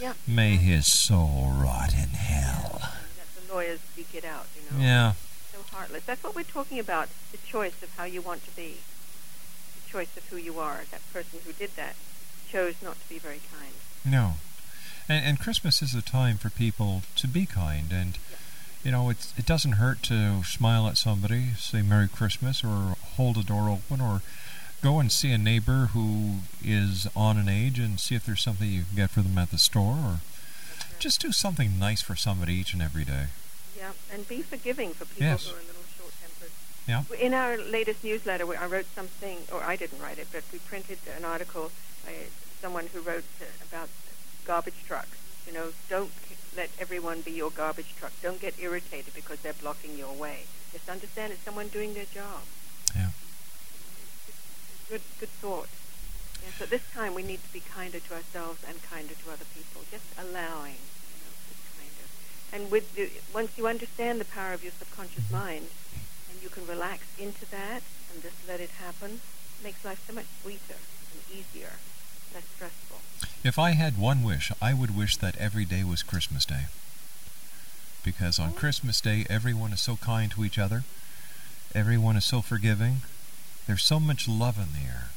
Yeah. 0.00 0.12
May 0.26 0.56
his 0.56 0.86
soul 0.86 1.52
rot 1.56 1.92
in 1.92 2.10
hell. 2.10 2.80
Let 2.82 3.46
the 3.46 3.52
lawyers 3.52 3.80
speak 3.92 4.14
it 4.14 4.24
out, 4.24 4.46
you 4.54 4.78
know. 4.78 4.84
Yeah. 4.84 5.12
Heartless. 5.72 6.04
That's 6.04 6.22
what 6.24 6.34
we're 6.34 6.42
talking 6.42 6.78
about, 6.78 7.08
the 7.30 7.38
choice 7.38 7.82
of 7.82 7.94
how 7.96 8.04
you 8.04 8.20
want 8.20 8.44
to 8.44 8.56
be. 8.56 8.78
The 9.84 9.90
choice 9.90 10.16
of 10.16 10.26
who 10.26 10.36
you 10.36 10.58
are. 10.58 10.80
That 10.90 11.00
person 11.12 11.40
who 11.44 11.52
did 11.52 11.76
that 11.76 11.94
chose 12.50 12.76
not 12.82 13.00
to 13.00 13.08
be 13.08 13.18
very 13.18 13.40
kind. 13.52 13.74
No. 14.04 14.34
And, 15.08 15.24
and 15.24 15.40
Christmas 15.40 15.82
is 15.82 15.94
a 15.94 16.02
time 16.02 16.36
for 16.36 16.50
people 16.50 17.02
to 17.16 17.28
be 17.28 17.46
kind. 17.46 17.92
And, 17.92 18.18
you 18.82 18.90
know, 18.90 19.10
it's, 19.10 19.34
it 19.36 19.46
doesn't 19.46 19.72
hurt 19.72 20.02
to 20.04 20.42
smile 20.44 20.88
at 20.88 20.96
somebody, 20.96 21.50
say 21.58 21.82
Merry 21.82 22.08
Christmas, 22.08 22.64
or 22.64 22.96
hold 23.16 23.36
a 23.36 23.42
door 23.42 23.68
open, 23.68 24.00
or 24.00 24.22
go 24.82 25.00
and 25.00 25.10
see 25.10 25.32
a 25.32 25.38
neighbor 25.38 25.90
who 25.92 26.36
is 26.64 27.08
on 27.14 27.36
an 27.36 27.48
age 27.48 27.78
and 27.78 27.98
see 27.98 28.14
if 28.14 28.24
there's 28.24 28.42
something 28.42 28.68
you 28.68 28.84
can 28.84 28.96
get 28.96 29.10
for 29.10 29.22
them 29.22 29.36
at 29.38 29.50
the 29.50 29.58
store, 29.58 29.96
or 29.96 30.20
just 30.98 31.20
do 31.20 31.32
something 31.32 31.78
nice 31.78 32.00
for 32.00 32.16
somebody 32.16 32.54
each 32.54 32.72
and 32.72 32.82
every 32.82 33.04
day. 33.04 33.26
Yeah, 33.78 33.92
and 34.12 34.26
be 34.26 34.42
forgiving 34.42 34.92
for 34.92 35.04
people 35.06 35.26
Yes. 35.26 35.46
who 35.46 35.54
are 35.54 35.60
a 35.60 35.62
little 35.70 35.86
short-tempered. 35.96 36.50
Yeah. 36.86 37.04
In 37.16 37.32
our 37.32 37.56
latest 37.56 38.02
newsletter, 38.02 38.44
I 38.58 38.66
wrote 38.66 38.86
something, 38.94 39.46
or 39.52 39.62
I 39.62 39.76
didn't 39.76 40.00
write 40.00 40.18
it, 40.18 40.28
but 40.32 40.42
we 40.52 40.58
printed 40.58 40.98
an 41.16 41.24
article 41.24 41.70
by 42.04 42.26
someone 42.60 42.88
who 42.88 43.00
wrote 43.00 43.24
about 43.62 43.88
garbage 44.44 44.82
trucks. 44.86 45.16
You 45.46 45.52
know, 45.52 45.72
don't 45.88 46.10
let 46.56 46.70
everyone 46.80 47.20
be 47.20 47.30
your 47.30 47.50
garbage 47.50 47.94
truck. 47.98 48.12
Don't 48.20 48.40
get 48.40 48.58
irritated 48.58 49.14
because 49.14 49.38
they're 49.40 49.52
blocking 49.54 49.96
your 49.96 50.12
way. 50.12 50.46
Just 50.72 50.88
understand 50.88 51.32
it's 51.32 51.42
someone 51.44 51.68
doing 51.68 51.94
their 51.94 52.06
job. 52.12 52.42
Yeah. 52.96 53.10
Good, 54.88 55.02
good 55.20 55.28
thought. 55.40 55.68
Yeah, 56.42 56.50
so 56.58 56.66
this 56.66 56.82
time 56.92 57.14
we 57.14 57.22
need 57.22 57.42
to 57.44 57.52
be 57.52 57.60
kinder 57.60 58.00
to 58.00 58.14
ourselves 58.14 58.64
and 58.66 58.82
kinder 58.82 59.14
to 59.14 59.30
other 59.30 59.44
people. 59.54 59.84
Just 59.90 60.04
allowing, 60.18 60.80
you 60.80 61.18
know, 61.22 61.30
to 61.30 61.44
be 61.52 61.56
kinder. 61.78 62.06
And 62.52 62.70
with 62.70 62.94
the, 62.94 63.10
once 63.34 63.56
you 63.58 63.66
understand 63.66 64.20
the 64.20 64.24
power 64.24 64.52
of 64.52 64.62
your 64.62 64.72
subconscious 64.78 65.30
mind, 65.30 65.68
and 66.30 66.42
you 66.42 66.48
can 66.48 66.66
relax 66.66 67.04
into 67.18 67.48
that 67.50 67.82
and 68.12 68.22
just 68.22 68.36
let 68.48 68.60
it 68.60 68.70
happen, 68.70 69.20
it 69.58 69.64
makes 69.64 69.84
life 69.84 70.02
so 70.06 70.14
much 70.14 70.26
sweeter 70.42 70.80
and 71.12 71.22
easier, 71.30 71.72
less 72.34 72.44
stressful. 72.54 72.98
If 73.44 73.58
I 73.58 73.72
had 73.72 73.98
one 73.98 74.22
wish, 74.22 74.50
I 74.60 74.74
would 74.74 74.96
wish 74.96 75.16
that 75.18 75.36
every 75.36 75.64
day 75.64 75.84
was 75.84 76.02
Christmas 76.02 76.44
Day. 76.44 76.66
Because 78.04 78.38
on 78.38 78.50
oh. 78.50 78.58
Christmas 78.58 79.00
Day, 79.00 79.26
everyone 79.28 79.72
is 79.72 79.80
so 79.80 79.96
kind 79.96 80.30
to 80.32 80.44
each 80.44 80.58
other, 80.58 80.84
everyone 81.74 82.16
is 82.16 82.24
so 82.24 82.40
forgiving, 82.40 83.02
there's 83.66 83.84
so 83.84 84.00
much 84.00 84.28
love 84.28 84.56
in 84.56 84.72
the 84.72 84.88
air. 84.88 85.10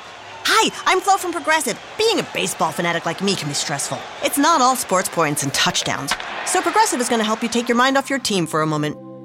Hi, 0.45 0.71
I'm 0.87 1.03
Flo 1.03 1.19
from 1.19 1.33
Progressive. 1.33 1.79
Being 1.99 2.21
a 2.21 2.27
baseball 2.33 2.73
fanatic 2.73 3.05
like 3.05 3.23
me 3.23 3.37
can 3.37 3.49
be 3.49 3.55
stressful. 3.55 3.99
It's 4.23 4.39
not 4.39 4.63
all 4.63 4.75
sports 4.75 5.11
points 5.11 5.43
and 5.43 5.53
touchdowns. 5.53 6.15
So 6.47 6.63
Progressive 6.63 6.99
is 6.99 7.11
going 7.11 7.21
to 7.21 7.27
help 7.27 7.43
you 7.43 7.51
take 7.51 7.69
your 7.69 7.77
mind 7.77 7.99
off 7.99 8.09
your 8.09 8.19
team 8.19 8.47
for 8.47 8.63
a 8.63 8.67
moment. 8.67 9.08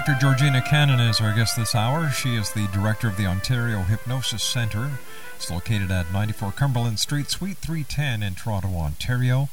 Dr. 0.00 0.18
Georgina 0.18 0.62
Cannon 0.62 0.98
is 0.98 1.20
our 1.20 1.34
guest 1.34 1.58
this 1.58 1.74
hour. 1.74 2.08
She 2.08 2.34
is 2.34 2.52
the 2.52 2.66
director 2.68 3.06
of 3.06 3.18
the 3.18 3.26
Ontario 3.26 3.82
Hypnosis 3.82 4.42
Center. 4.42 4.92
It's 5.36 5.50
located 5.50 5.90
at 5.90 6.10
94 6.10 6.52
Cumberland 6.52 6.98
Street, 6.98 7.28
Suite 7.28 7.58
310 7.58 8.22
in 8.22 8.34
Toronto, 8.34 8.68
Ontario. 8.68 9.50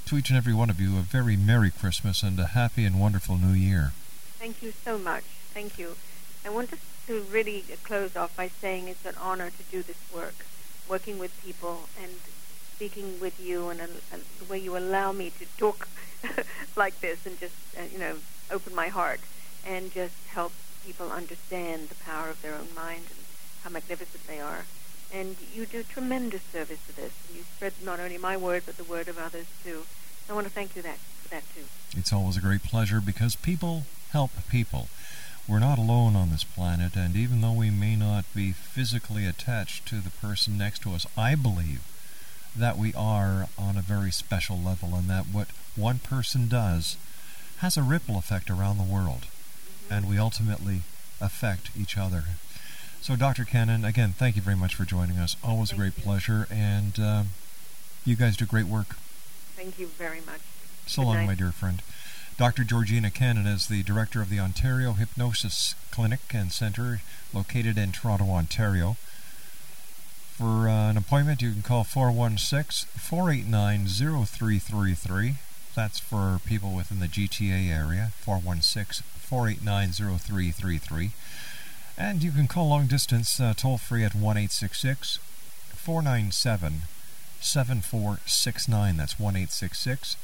to 0.07 0.17
each 0.17 0.31
and 0.31 0.39
every 0.39 0.55
one 0.55 0.71
of 0.71 0.81
you, 0.81 0.97
a 0.97 1.03
very 1.03 1.37
Merry 1.37 1.71
Christmas 1.71 2.23
and 2.23 2.41
a 2.41 2.47
happy 2.47 2.87
and 2.87 2.99
wonderful 2.99 3.37
New 3.37 3.53
Year. 3.53 3.93
Thank 4.39 4.63
you 4.63 4.73
so 4.85 4.99
much. 4.99 5.25
Thank 5.53 5.79
you. 5.79 5.97
I 6.45 6.51
want 6.51 6.71
to, 6.71 6.79
to 7.07 7.21
really 7.31 7.65
close 7.85 8.17
off 8.17 8.37
by 8.37 8.49
saying 8.49 8.89
it's 8.89 9.05
an 9.05 9.15
honor 9.21 9.51
to 9.51 9.63
do 9.71 9.83
this 9.83 9.99
work, 10.15 10.47
working 10.89 11.19
with 11.19 11.43
people 11.45 11.89
and 12.01 12.13
speaking 12.75 13.21
with 13.21 13.39
you 13.41 13.69
and, 13.69 13.81
the 13.81 14.45
way 14.49 14.59
you 14.59 14.77
allow 14.77 15.13
me 15.13 15.31
to 15.31 15.47
talk 15.57 15.89
like 16.77 17.01
this 17.01 17.27
and 17.27 17.39
just, 17.39 17.55
uh, 17.79 17.83
you 17.93 17.99
know, 17.99 18.17
open 18.51 18.75
my 18.75 18.89
heart 18.89 19.21
and 19.67 19.93
just 19.93 20.15
help 20.29 20.53
people 20.85 21.11
understand 21.11 21.89
the 21.89 21.95
power 21.97 22.29
of 22.29 22.43
their 22.43 22.55
own 22.55 22.69
mind 22.75 23.05
and 23.11 23.21
how 23.63 23.71
magnificent 23.71 24.27
they 24.27 24.41
are. 24.41 24.65
And 25.15 25.37
you 25.55 25.67
do 25.67 25.83
tremendous 25.83 26.43
service 26.43 26.81
to 26.87 26.97
this. 26.97 27.13
And 27.29 27.37
you 27.37 27.45
spread 27.57 27.75
not 27.85 28.01
only 28.01 28.19
my 28.19 28.37
word, 28.37 28.63
but 28.65 28.77
the 28.77 28.85
word 28.85 29.09
of 29.09 29.19
others 29.19 29.47
too. 29.63 29.83
I 30.29 30.33
want 30.33 30.47
to 30.47 30.53
thank 30.53 30.75
you 30.75 30.83
that, 30.83 30.97
for 30.97 31.29
that 31.29 31.43
too. 31.55 31.65
It's 31.97 32.13
always 32.13 32.37
a 32.37 32.41
great 32.41 32.63
pleasure 32.63 33.01
because 33.01 33.37
people 33.37 33.85
help 34.11 34.31
people. 34.51 34.89
We're 35.49 35.59
not 35.59 35.79
alone 35.79 36.15
on 36.17 36.31
this 36.31 36.45
planet, 36.45 36.95
and 36.97 37.17
even 37.17 37.41
though 37.41 37.53
we 37.53 37.71
may 37.71 37.97
not 37.97 38.25
be 38.35 38.53
physically 38.53 39.27
attached 39.27 39.87
to 39.87 39.97
the 40.01 40.11
person 40.11 40.57
next 40.57 40.83
to 40.83 40.95
us, 40.95 41.07
I 41.17 41.35
believe 41.35 41.81
that 42.57 42.79
we 42.79 42.95
are 42.95 43.49
on 43.59 43.77
a 43.77 43.83
very 43.83 44.11
special 44.13 44.59
level, 44.59 44.95
and 44.95 45.11
that 45.11 45.27
what 45.27 45.49
one 45.75 45.99
person 45.99 46.49
does 46.49 46.97
has 47.59 47.77
a 47.77 47.83
ripple 47.83 48.17
effect 48.19 48.51
around 48.51 48.79
the 48.79 48.85
world, 48.85 49.27
and 49.91 50.09
we 50.09 50.17
ultimately 50.19 50.83
affect 51.21 51.71
each 51.79 51.99
other. 51.99 52.25
So, 53.01 53.17
Dr. 53.17 53.45
Cannon, 53.45 53.85
again, 53.85 54.13
thank 54.17 54.37
you 54.37 54.43
very 54.43 54.57
much 54.57 54.77
for 54.77 54.85
joining 54.85 55.19
us. 55.19 55.37
Always 55.43 55.73
a 55.73 55.77
great 55.77 55.97
pleasure, 55.97 56.47
and 56.51 56.99
uh, 57.01 57.23
you 58.05 58.15
guys 58.15 58.37
do 58.37 58.47
great 58.47 58.67
work. 58.67 58.97
Thank 59.57 59.79
you 59.79 59.89
very 59.89 60.21
much. 60.21 60.41
So 60.87 61.03
Good 61.03 61.07
long, 61.09 61.17
night. 61.19 61.27
my 61.27 61.35
dear 61.35 61.53
friend. 61.53 61.83
Dr. 62.39 62.65
Georgina 62.65 63.11
Cannon 63.11 63.47
is 63.47 63.67
the 63.67 63.83
director 63.83 64.23
of 64.23 64.31
the 64.31 64.41
Ontario 64.41 64.93
Hypnosis 64.93 65.75
Clinic 65.91 66.21
and 66.33 66.51
Center 66.51 67.03
located 67.35 67.77
in 67.77 67.93
Toronto, 67.93 68.31
Ontario. 68.31 68.97
For 70.39 70.67
uh, 70.67 70.91
an 70.91 70.97
appointment, 70.97 71.43
you 71.43 71.53
can 71.53 71.63
call 71.63 71.85
416 71.85 72.89
489 72.99 73.87
0333. 73.87 75.35
That's 75.77 76.01
for 76.01 76.41
people 76.45 76.73
within 76.73 77.01
the 77.01 77.07
GTA 77.07 77.71
area, 77.71 78.13
416 78.21 79.05
489 79.19 80.19
0333. 80.19 81.11
And 81.99 82.23
you 82.23 82.33
can 82.33 82.49
call 82.49 82.71
long 82.71 82.87
distance 82.87 83.39
uh, 83.39 83.53
toll 83.55 83.77
free 83.77 84.05
at 84.05 84.15
1 84.15 84.23
866 84.23 85.19
497 85.75 86.83
7469. 87.41 88.97
That's 88.97 89.21
1 89.21 89.37
866 89.37 90.17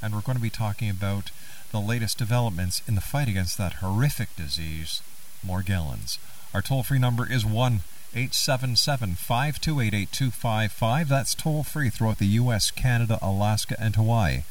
and 0.00 0.14
we're 0.14 0.22
going 0.22 0.38
to 0.38 0.42
be 0.42 0.48
talking 0.48 0.88
about 0.88 1.30
the 1.70 1.80
latest 1.80 2.16
developments 2.16 2.80
in 2.88 2.94
the 2.94 3.02
fight 3.02 3.28
against 3.28 3.58
that 3.58 3.74
horrific 3.74 4.34
disease, 4.36 5.02
Morgellons. 5.46 6.16
Our 6.54 6.62
toll 6.62 6.82
free 6.82 6.98
number 6.98 7.30
is 7.30 7.46
1 7.46 7.80
877 8.14 9.14
528 9.14 9.94
8255. 9.94 11.08
That's 11.08 11.34
toll 11.34 11.62
free 11.62 11.88
throughout 11.88 12.18
the 12.18 12.26
U.S., 12.26 12.70
Canada, 12.70 13.18
Alaska, 13.22 13.74
and 13.78 13.96
Hawaii 13.96 14.42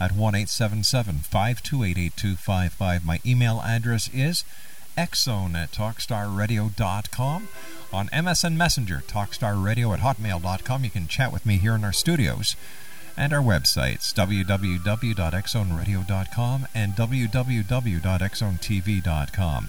at 0.00 0.12
1 0.12 0.36
877 0.36 1.18
528 1.20 1.98
8255. 1.98 3.04
My 3.04 3.18
email 3.26 3.60
address 3.64 4.08
is 4.14 4.44
xzone 4.96 5.56
at 5.56 5.72
talkstarradio.com. 5.72 7.48
On 7.92 8.06
MSN 8.08 8.54
Messenger, 8.54 9.02
talkstarradio 9.06 9.92
at 9.94 10.00
hotmail.com. 10.00 10.84
You 10.84 10.90
can 10.90 11.08
chat 11.08 11.32
with 11.32 11.46
me 11.46 11.56
here 11.56 11.74
in 11.74 11.82
our 11.84 11.92
studios. 11.92 12.54
And 13.16 13.32
our 13.32 13.42
websites, 13.42 14.12
www.xzoneradio.com 14.14 16.68
and 16.74 16.92
www.xzonetv.com. 16.92 19.68